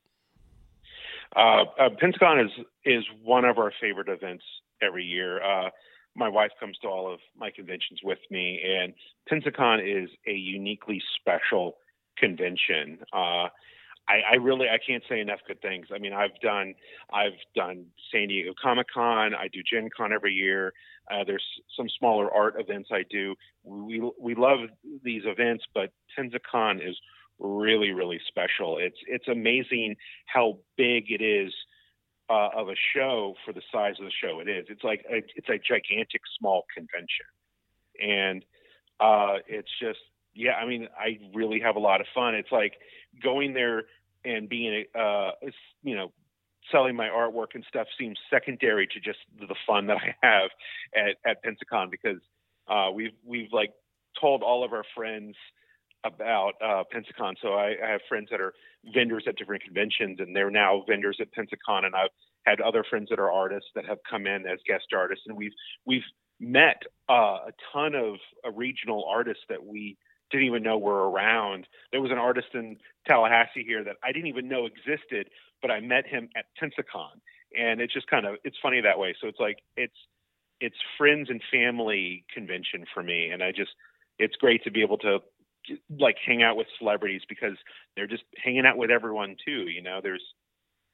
[1.37, 2.51] Uh, uh, Pensacon is
[2.85, 4.45] is one of our favorite events
[4.83, 5.41] every year.
[5.43, 5.71] Uh,
[6.17, 8.93] my wife comes to all of my conventions with me, and
[9.31, 11.77] Pensacon is a uniquely special
[12.19, 12.99] convention.
[14.09, 15.87] I, I really I can't say enough good things.
[15.95, 16.75] I mean, I've done
[17.13, 19.35] I've done San Diego Comic Con.
[19.35, 20.73] I do Gen Con every year.
[21.11, 21.45] Uh, there's
[21.77, 23.35] some smaller art events I do.
[23.65, 24.61] We we love
[25.03, 26.97] these events, but Pensacon is
[27.39, 28.79] really really special.
[28.79, 29.97] It's it's amazing
[30.27, 31.53] how big it is
[32.29, 34.67] uh, of a show for the size of the show it is.
[34.69, 37.27] It's like a, it's a gigantic small convention,
[38.01, 38.45] and
[39.01, 39.99] uh, it's just
[40.35, 40.53] yeah.
[40.53, 42.35] I mean, I really have a lot of fun.
[42.35, 42.75] It's like
[43.23, 43.85] going there
[44.25, 45.31] and being uh
[45.83, 46.13] you know
[46.71, 50.51] selling my artwork and stuff seems secondary to just the fun that I have
[50.95, 52.21] at at Pensacon because
[52.69, 53.73] uh we've we've like
[54.21, 55.35] told all of our friends
[56.05, 57.35] about uh, Pensacon.
[57.41, 58.55] So I, I, have friends that are
[58.93, 61.85] vendors at different conventions, and they're now vendors at Pensacon.
[61.85, 62.11] And I've
[62.45, 65.53] had other friends that are artists that have come in as guest artists, and we've
[65.85, 66.03] we've
[66.41, 69.97] met uh, a ton of uh, regional artists that we
[70.33, 71.67] didn't even know were around.
[71.93, 75.29] There was an artist in Tallahassee here that I didn't even know existed,
[75.63, 77.21] but I met him at Pensacon,
[77.57, 79.15] and it's just kind of it's funny that way.
[79.21, 79.97] So it's like it's
[80.61, 83.73] it's friends and family convention for me, and I just
[84.19, 85.19] it's great to be able to
[85.99, 87.57] like hang out with celebrities because
[87.97, 89.69] they're just hanging out with everyone too.
[89.69, 90.25] You know, there's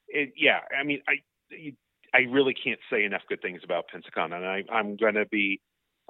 [0.08, 0.60] it, yeah.
[0.78, 1.74] I mean, I
[2.14, 5.60] I really can't say enough good things about Pensacon, and I, I'm going to be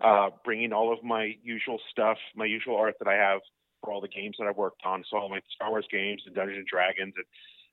[0.02, 3.40] uh, bringing all of my usual stuff, my usual art that I have
[3.82, 5.04] for all the games that I've worked on.
[5.10, 7.24] So all my Star Wars games and Dungeons and Dragons and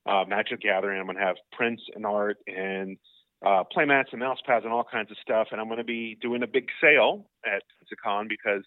[0.06, 1.00] uh, Magic Gathering.
[1.00, 2.98] I'm going to have prints and art and
[3.46, 5.48] uh, playmats and mouse pads and all kinds of stuff.
[5.52, 8.64] And I'm going to be doing a big sale at Pensacon because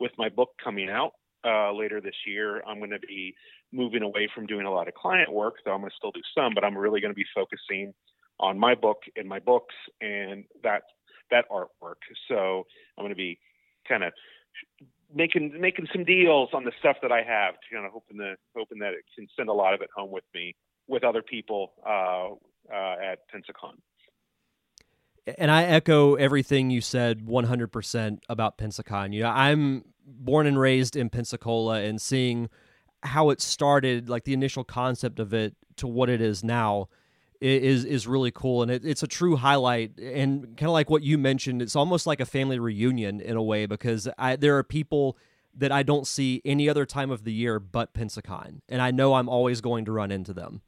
[0.00, 1.12] with my book coming out
[1.44, 3.34] uh, later this year, I'm going to be
[3.72, 6.20] moving away from doing a lot of client work, though I'm going to still do
[6.36, 7.94] some, but I'm really going to be focusing
[8.38, 10.82] on my book and my books and that
[11.32, 11.96] that artwork.
[12.28, 12.64] So
[12.96, 13.38] I'm going to be
[13.88, 14.12] kind of
[15.14, 18.36] making making some deals on the stuff that I have, to kind of hoping that
[18.56, 20.54] hoping that it can send a lot of it home with me
[20.88, 22.28] with other people uh,
[22.72, 23.74] uh, at Pensacon.
[25.38, 29.12] And I echo everything you said 100% about Pensacon.
[29.12, 32.48] You know, I'm born and raised in Pensacola and seeing
[33.04, 36.88] how it started, like the initial concept of it to what it is now,
[37.42, 41.02] is is really cool and it, it's a true highlight and kind of like what
[41.02, 44.62] you mentioned it's almost like a family reunion in a way because I, there are
[44.62, 45.16] people
[45.56, 49.14] that I don't see any other time of the year but Pensacon and I know
[49.14, 50.62] I'm always going to run into them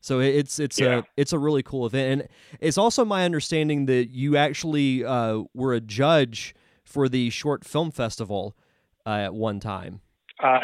[0.00, 0.98] so it's it's yeah.
[0.98, 2.28] a it's a really cool event and
[2.60, 6.54] it's also my understanding that you actually uh, were a judge
[6.84, 8.56] for the short film festival
[9.04, 10.00] uh, at one time
[10.40, 10.60] uh,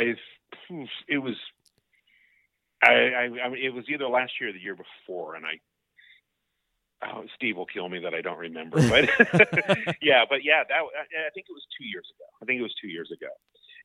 [1.09, 1.35] it was
[2.82, 5.61] I, I, I mean, it was either last year or the year before, and I.
[7.02, 9.09] Oh, Steve will kill me that I don't remember, but
[10.02, 12.27] yeah, but yeah, that I think it was two years ago.
[12.43, 13.32] I think it was two years ago,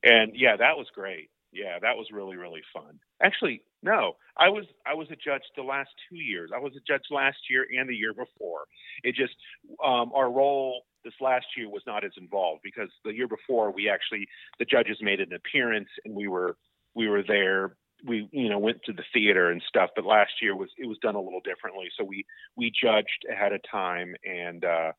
[0.02, 1.30] and yeah, that was great.
[1.52, 2.98] Yeah, that was really really fun.
[3.22, 6.50] Actually, no, I was I was a judge the last two years.
[6.54, 8.64] I was a judge last year and the year before.
[9.02, 9.34] It just
[9.82, 13.88] um, our role this last year was not as involved because the year before we
[13.88, 14.26] actually
[14.58, 16.56] the judges made an appearance and we were
[16.94, 20.54] we were there we you know went to the theater and stuff but last year
[20.54, 21.88] was it was done a little differently.
[21.96, 22.24] So we
[22.56, 24.92] we judged ahead of time and uh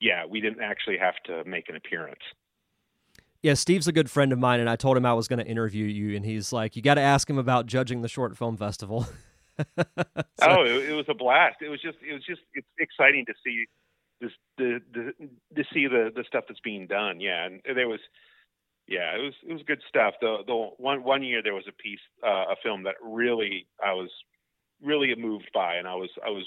[0.00, 2.22] yeah we didn't actually have to make an appearance.
[3.42, 5.46] Yeah steve's a good friend of mine and i told him i was going to
[5.46, 8.56] interview you and he's like you got to ask him about judging the short film
[8.56, 9.06] festival.
[9.56, 11.62] So, oh it, it was a blast.
[11.62, 13.66] It was just it was just it's exciting to see
[14.20, 15.12] this the, the
[15.54, 17.20] to see the the stuff that's being done.
[17.20, 18.00] Yeah and there was
[18.86, 20.14] yeah, it was it was good stuff.
[20.20, 23.92] The the one one year there was a piece uh, a film that really I
[23.92, 24.10] was
[24.82, 26.46] really moved by, and I was I was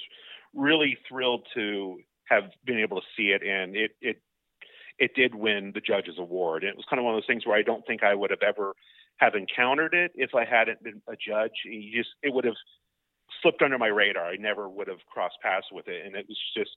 [0.53, 4.21] really thrilled to have been able to see it, and it it
[4.99, 6.63] it did win the judges award.
[6.63, 8.31] And it was kind of one of those things where I don't think I would
[8.31, 8.73] have ever
[9.17, 11.53] have encountered it if I hadn't been a judge.
[11.65, 12.55] You just it would have
[13.41, 14.25] slipped under my radar.
[14.25, 16.71] I never would have crossed paths with it, and it was just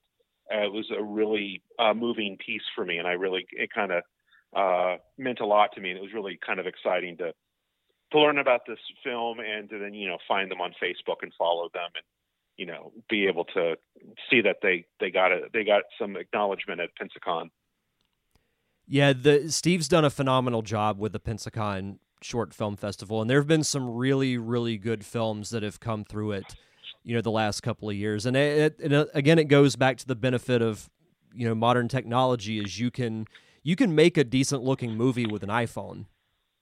[0.53, 3.93] uh, it was a really uh, moving piece for me, and I really it kind
[3.93, 4.03] of
[4.55, 7.33] uh, meant a lot to me, and it was really kind of exciting to
[8.13, 11.33] to learn about this film and to then you know find them on Facebook and
[11.39, 12.05] follow them and
[12.57, 13.77] you know be able to
[14.29, 17.51] see that they they got a they got some acknowledgement at Pensacon.
[18.87, 23.39] Yeah, the Steve's done a phenomenal job with the Pensacon Short Film Festival, and there
[23.39, 26.57] have been some really really good films that have come through it.
[27.03, 29.97] You know, the last couple of years, and it, it, it again, it goes back
[29.99, 30.91] to the benefit of
[31.33, 33.27] you know modern technology, is you can
[33.63, 36.07] you can make a decent looking movie with an iPhone.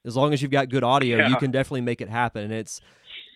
[0.04, 1.28] As long as you've got good audio, yeah.
[1.28, 2.44] you can definitely make it happen.
[2.44, 2.80] And it's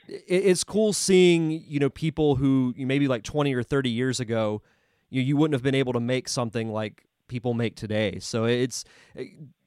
[0.09, 4.62] it's cool seeing you know people who maybe like 20 or 30 years ago
[5.10, 8.84] you, you wouldn't have been able to make something like people make today so it's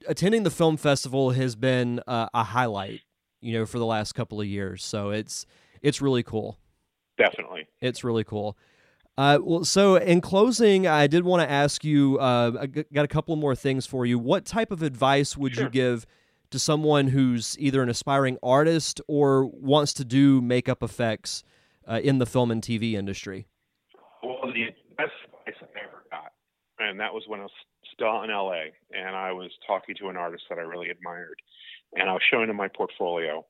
[0.06, 3.00] attending the film festival has been uh, a highlight
[3.40, 5.46] you know for the last couple of years so it's
[5.82, 6.58] it's really cool
[7.16, 8.56] definitely it's really cool
[9.18, 12.18] uh, well, so in closing, I did want to ask you.
[12.18, 14.18] Uh, I got a couple more things for you.
[14.18, 15.64] What type of advice would sure.
[15.64, 16.06] you give
[16.50, 21.44] to someone who's either an aspiring artist or wants to do makeup effects
[21.88, 23.46] uh, in the film and TV industry?
[24.22, 24.66] Well, the
[24.96, 26.32] best advice I ever got,
[26.78, 27.52] and that was when I was
[27.94, 31.40] still in LA, and I was talking to an artist that I really admired,
[31.94, 33.46] and I was showing him my portfolio,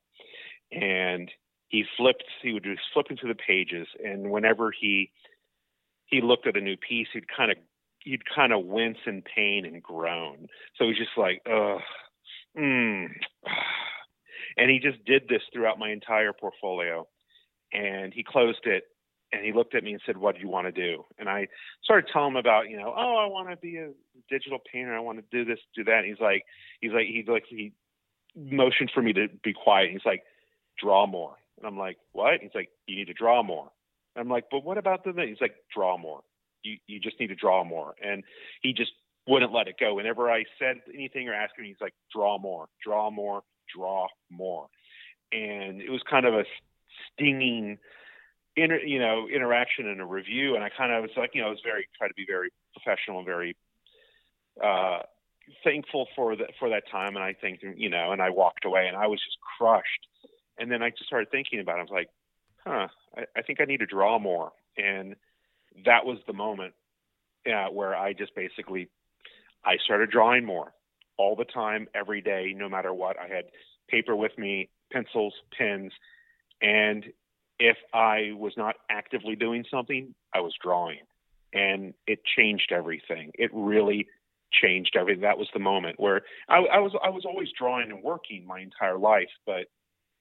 [0.71, 1.29] and
[1.67, 2.23] he flipped.
[2.41, 5.11] He would just flip into the pages, and whenever he
[6.07, 7.57] he looked at a new piece, he'd kind of
[7.99, 10.47] he'd kind of wince in pain and groan.
[10.77, 11.81] So he's just like, ugh,
[12.57, 13.07] mm.
[14.57, 17.07] and he just did this throughout my entire portfolio.
[17.73, 18.83] And he closed it
[19.33, 21.47] and he looked at me and said, "What do you want to do?" And I
[21.83, 23.89] started telling him about, you know, oh, I want to be a
[24.29, 24.95] digital painter.
[24.95, 25.99] I want to do this, do that.
[25.99, 26.43] And he's like,
[26.79, 27.73] he's like, he like he
[28.35, 29.91] motioned for me to be quiet.
[29.91, 30.23] He's like,
[30.81, 31.35] draw more.
[31.57, 32.39] And I'm like, what?
[32.41, 33.69] He's like, you need to draw more.
[34.17, 35.13] I'm like, but what about the?
[35.27, 36.21] He's like, draw more.
[36.63, 38.23] You you just need to draw more, and
[38.61, 38.91] he just
[39.27, 39.95] wouldn't let it go.
[39.95, 43.43] Whenever I said anything or asked him, he's like, draw more, draw more,
[43.75, 44.67] draw more,
[45.31, 46.43] and it was kind of a
[47.13, 47.77] stinging,
[48.55, 50.55] inter, you know, interaction and a review.
[50.55, 52.49] And I kind of was like, you know, I was very try to be very
[52.73, 53.55] professional very
[54.63, 54.99] uh,
[55.63, 57.15] thankful for that for that time.
[57.15, 60.07] And I think, you know, and I walked away, and I was just crushed.
[60.59, 61.81] And then I just started thinking about it.
[61.81, 62.09] I was like,
[62.67, 62.87] huh,
[63.17, 64.51] I, I think I need to draw more.
[64.77, 65.15] And
[65.85, 66.73] that was the moment
[67.45, 68.89] uh, where I just basically,
[69.65, 70.73] I started drawing more
[71.17, 73.17] all the time, every day, no matter what.
[73.19, 73.45] I had
[73.87, 75.91] paper with me, pencils, pens,
[76.61, 77.05] and
[77.59, 80.99] if I was not actively doing something, I was drawing.
[81.53, 83.31] And it changed everything.
[83.33, 84.07] It really
[84.51, 85.21] changed everything.
[85.21, 88.59] That was the moment where I, I was I was always drawing and working my
[88.59, 89.67] entire life, but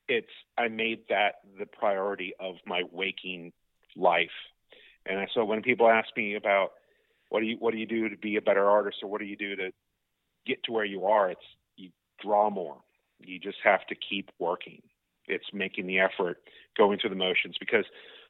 [0.08, 3.52] it's I made that the priority of my waking
[3.96, 4.28] life.
[5.04, 6.72] And so when people ask me about
[7.28, 9.26] what do you what do you do to be a better artist or what do
[9.26, 9.70] you do to
[10.46, 11.40] get to where you are, it's
[11.76, 11.90] you
[12.22, 12.76] draw more.
[13.18, 14.82] You just have to keep working.
[15.26, 16.38] It's making the effort,
[16.76, 17.84] going through the motions because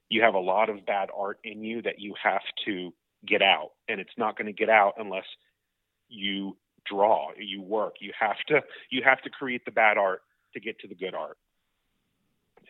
[0.08, 2.92] you have a lot of bad art in you that you have to
[3.26, 5.24] get out, and it's not going to get out unless
[6.08, 6.56] you
[6.88, 7.96] draw, you work.
[8.00, 10.22] You have to you have to create the bad art
[10.54, 11.36] to get to the good art,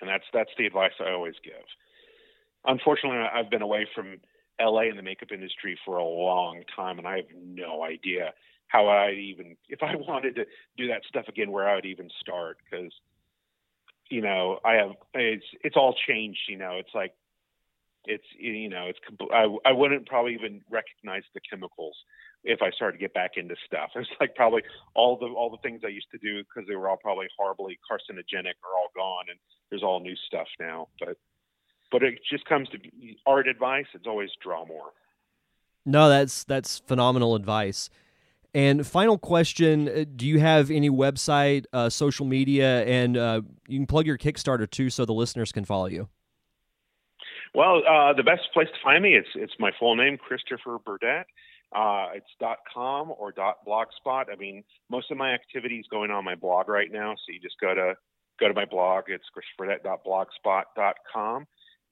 [0.01, 1.65] and that's that's the advice I always give.
[2.65, 4.19] Unfortunately, I've been away from
[4.61, 8.33] LA in the makeup industry for a long time, and I have no idea
[8.69, 10.47] how I even, if I wanted to
[10.77, 12.59] do that stuff again, where I would even start.
[12.69, 12.93] Because,
[14.11, 16.41] you know, I have it's it's all changed.
[16.49, 17.15] You know, it's like
[18.07, 18.99] it's you know it's
[19.33, 21.97] I I wouldn't probably even recognize the chemicals
[22.45, 23.91] if I started to get back into stuff.
[23.97, 24.63] It's like probably
[24.95, 27.79] all the all the things I used to do because they were all probably horribly
[27.91, 29.39] carcinogenic are all gone, and
[29.71, 30.89] there's all new stuff now.
[31.01, 31.17] But
[31.91, 32.79] but it just comes to
[33.27, 33.87] art advice.
[33.95, 34.93] It's always draw more.
[35.85, 37.91] No, that's that's phenomenal advice.
[38.55, 43.79] And final question: uh, Do you have any website, uh, social media, and uh, you
[43.79, 46.09] can plug your Kickstarter too, so the listeners can follow you?
[47.55, 51.27] Well, uh, the best place to find me it's it's my full name, Christopher Burdett.
[51.75, 52.27] Uh, it's
[52.73, 54.25] .com or .blogspot.
[54.33, 57.15] I mean, most of my activities going on my blog right now.
[57.15, 57.95] So you just go to
[58.39, 59.05] go to my blog.
[59.09, 59.25] It's
[59.61, 61.47] christopherburdett.blogspot.com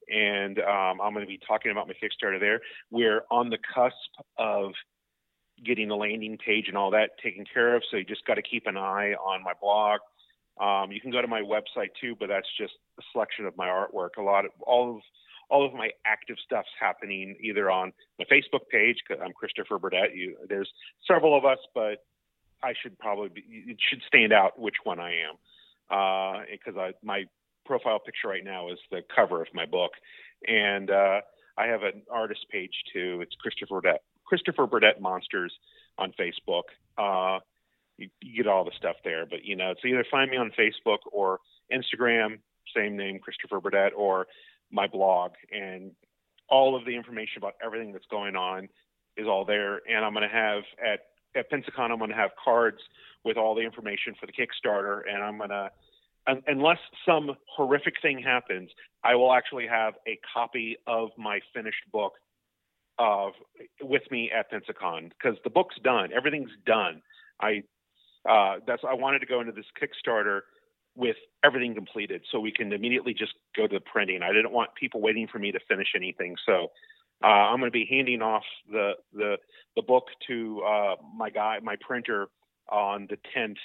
[0.09, 2.61] and um, I'm going to be talking about my Kickstarter there.
[2.91, 3.95] We're on the cusp
[4.39, 4.73] of
[5.65, 8.43] getting the landing page and all that taken care of, so you just got to
[8.43, 10.01] keep an eye on my blog.
[10.61, 13.67] Um, you can go to my website too, but that's just a selection of my
[13.67, 14.11] artwork.
[14.19, 15.03] A lot of all of
[15.51, 18.97] all of my active stuff's happening either on my Facebook page.
[19.11, 20.15] I'm Christopher Burdett.
[20.15, 20.71] You, there's
[21.07, 22.05] several of us, but
[22.63, 25.37] I should probably be, it should stand out which one I am
[26.51, 27.25] because uh, my
[27.67, 29.93] profile picture right now is the cover of my book,
[30.47, 31.21] and uh,
[31.57, 33.21] I have an artist page too.
[33.23, 35.53] It's Christopher Burdett, Christopher Burdett Monsters
[35.99, 36.65] on Facebook.
[36.99, 37.41] Uh,
[37.99, 40.51] you, you, get all the stuff there, but you know, it's either find me on
[40.59, 41.39] Facebook or
[41.73, 42.39] Instagram,
[42.75, 44.27] same name, Christopher Burdett, or
[44.71, 45.93] my blog, and
[46.49, 48.69] all of the information about everything that's going on
[49.17, 49.81] is all there.
[49.89, 51.01] And I'm going to have at
[51.37, 52.79] at Pensacon, I'm going to have cards
[53.25, 55.71] with all the information for the Kickstarter, and I'm going to
[56.47, 58.71] unless some horrific thing happens,
[59.03, 62.15] I will actually have a copy of my finished book
[62.99, 63.33] of
[63.83, 66.11] with me at Pensacon because the book's done.
[66.17, 67.03] Everything's done.
[67.41, 67.63] I
[68.29, 70.41] uh, that's I wanted to go into this Kickstarter
[70.97, 74.23] with everything completed so we can immediately just go to the printing.
[74.23, 76.69] I didn't want people waiting for me to finish anything, so
[77.23, 79.37] uh, I'm going to be handing off the the
[79.77, 82.29] the book to uh, my guy, my printer
[82.71, 83.57] on the 10th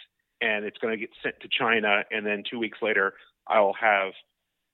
[0.41, 3.13] and it's going to get sent to China, and then two weeks later,
[3.47, 4.13] I'll have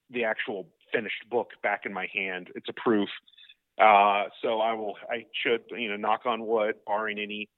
[0.10, 2.50] the actual finished book back in my hand.
[2.56, 3.10] It's a proof.
[3.80, 7.50] Uh, so I will, I should, you know, knock on wood, barring any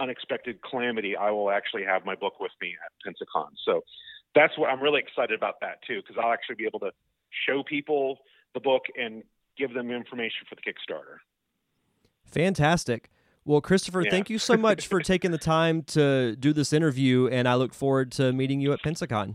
[0.00, 3.50] unexpected calamity, I will actually have my book with me at Pensacon.
[3.64, 3.82] So
[4.34, 6.90] that's what I'm really excited about that too, because I'll actually be able to
[7.46, 8.18] show people
[8.54, 9.22] the book and
[9.58, 11.18] give them information for the Kickstarter.
[12.26, 13.10] Fantastic.
[13.44, 14.10] Well, Christopher, yeah.
[14.10, 17.74] thank you so much for taking the time to do this interview, and I look
[17.74, 19.34] forward to meeting you at Pensacon.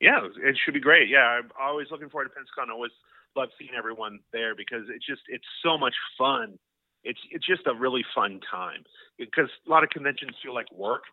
[0.00, 1.08] Yeah, it should be great.
[1.08, 2.68] Yeah, I'm always looking forward to Pensacon.
[2.68, 2.92] I always
[3.36, 6.58] love seeing everyone there because it's just it's so much fun.
[7.04, 8.84] It's it's just a really fun time
[9.18, 11.04] because a lot of conventions feel like work,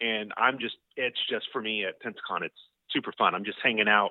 [0.00, 2.42] and I'm just it's just for me at Pensacon.
[2.42, 2.54] It's
[2.90, 3.34] super fun.
[3.34, 4.10] I'm just hanging out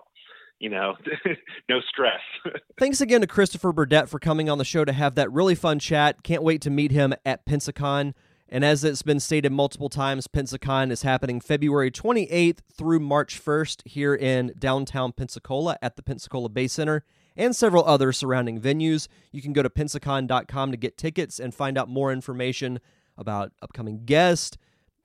[0.62, 0.96] you know,
[1.70, 2.22] no stress.
[2.78, 5.80] Thanks again to Christopher Burdett for coming on the show to have that really fun
[5.80, 6.22] chat.
[6.22, 8.14] Can't wait to meet him at Pensacon.
[8.48, 13.88] And as it's been stated multiple times, Pensacon is happening February 28th through March 1st
[13.88, 17.04] here in downtown Pensacola at the Pensacola Bay Center
[17.36, 19.08] and several other surrounding venues.
[19.32, 22.80] You can go to pensacon.com to get tickets and find out more information
[23.18, 24.58] about upcoming guests,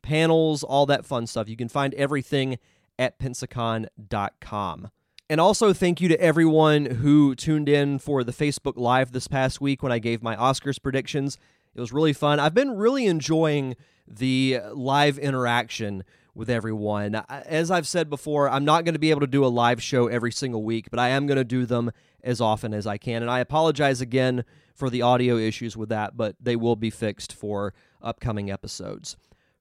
[0.07, 1.49] panels, all that fun stuff.
[1.49, 2.59] You can find everything
[2.97, 4.91] at pensacon.com.
[5.29, 9.61] And also, thank you to everyone who tuned in for the Facebook Live this past
[9.61, 11.37] week when I gave my Oscars predictions.
[11.75, 12.39] It was really fun.
[12.39, 13.75] I've been really enjoying
[14.07, 16.05] the live interaction
[16.37, 17.17] with everyone.
[17.29, 20.07] As I've said before, I'm not going to be able to do a live show
[20.07, 21.91] every single week, but I am going to do them
[22.23, 23.23] as often as I can.
[23.23, 27.33] And I apologize again for the audio issues with that, but they will be fixed
[27.33, 29.17] for upcoming episodes.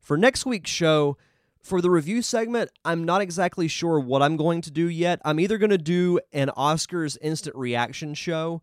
[0.06, 1.18] For next week's show,
[1.64, 5.19] for the review segment, I'm not exactly sure what I'm going to do yet.
[5.26, 8.61] I'm either going to do an Oscars instant reaction show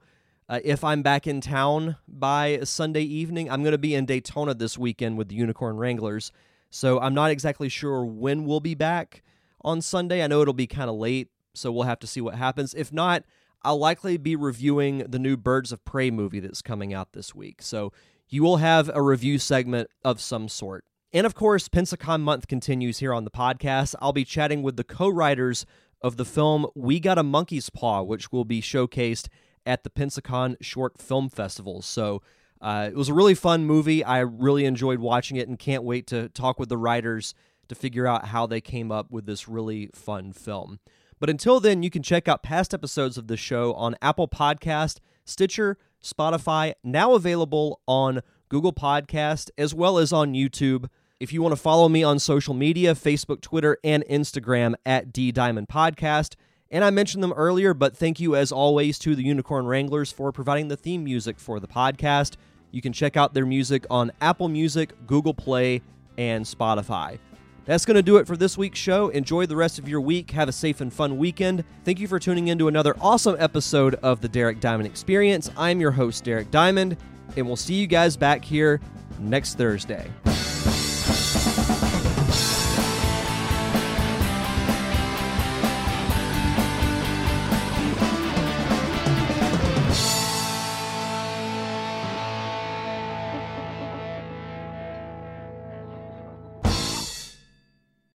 [0.49, 3.51] uh, if I'm back in town by Sunday evening.
[3.51, 6.31] I'm going to be in Daytona this weekend with the Unicorn Wranglers,
[6.71, 9.25] so I'm not exactly sure when we'll be back
[9.63, 10.23] on Sunday.
[10.23, 12.73] I know it'll be kind of late, so we'll have to see what happens.
[12.73, 13.25] If not,
[13.63, 17.63] I'll likely be reviewing the new Birds of Prey movie that's coming out this week.
[17.63, 17.93] So
[18.29, 20.85] you will have a review segment of some sort.
[21.15, 23.95] And of course, Pensacon month continues here on the podcast.
[24.01, 25.67] I'll be chatting with the co writers
[26.01, 29.29] of the film We Got a Monkey's Paw, which will be showcased
[29.67, 31.83] at the Pensacon Short Film Festival.
[31.83, 32.23] So
[32.63, 34.03] uh, it was a really fun movie.
[34.03, 37.35] I really enjoyed watching it and can't wait to talk with the writers
[37.69, 40.81] to figure out how they came up with this really fun film.
[41.21, 44.99] But until then, you can check out past episodes of the show on Apple Podcast,
[45.25, 50.89] Stitcher, Spotify, now available on Google Podcast, as well as on YouTube.
[51.23, 55.31] If you want to follow me on social media, Facebook, Twitter, and Instagram at D
[55.31, 56.35] Diamond Podcast.
[56.69, 60.33] And I mentioned them earlier, but thank you as always to the Unicorn Wranglers for
[60.33, 62.35] providing the theme music for the podcast.
[62.73, 65.83] You can check out their music on Apple Music, Google Play,
[66.19, 67.21] and Spotify.
[67.67, 69.09] That's going to do it for this week's show.
[69.11, 70.33] Enjoy the rest of your week.
[70.33, 71.63] Have a safe and fun weekend.
[71.85, 75.53] Thank you for tuning in to another awesome episode of the Derek Diamond Experience.
[75.57, 76.97] I'm your host, Derek Diamond,
[77.37, 78.81] and we'll see you guys back here
[79.21, 80.11] next Thursday.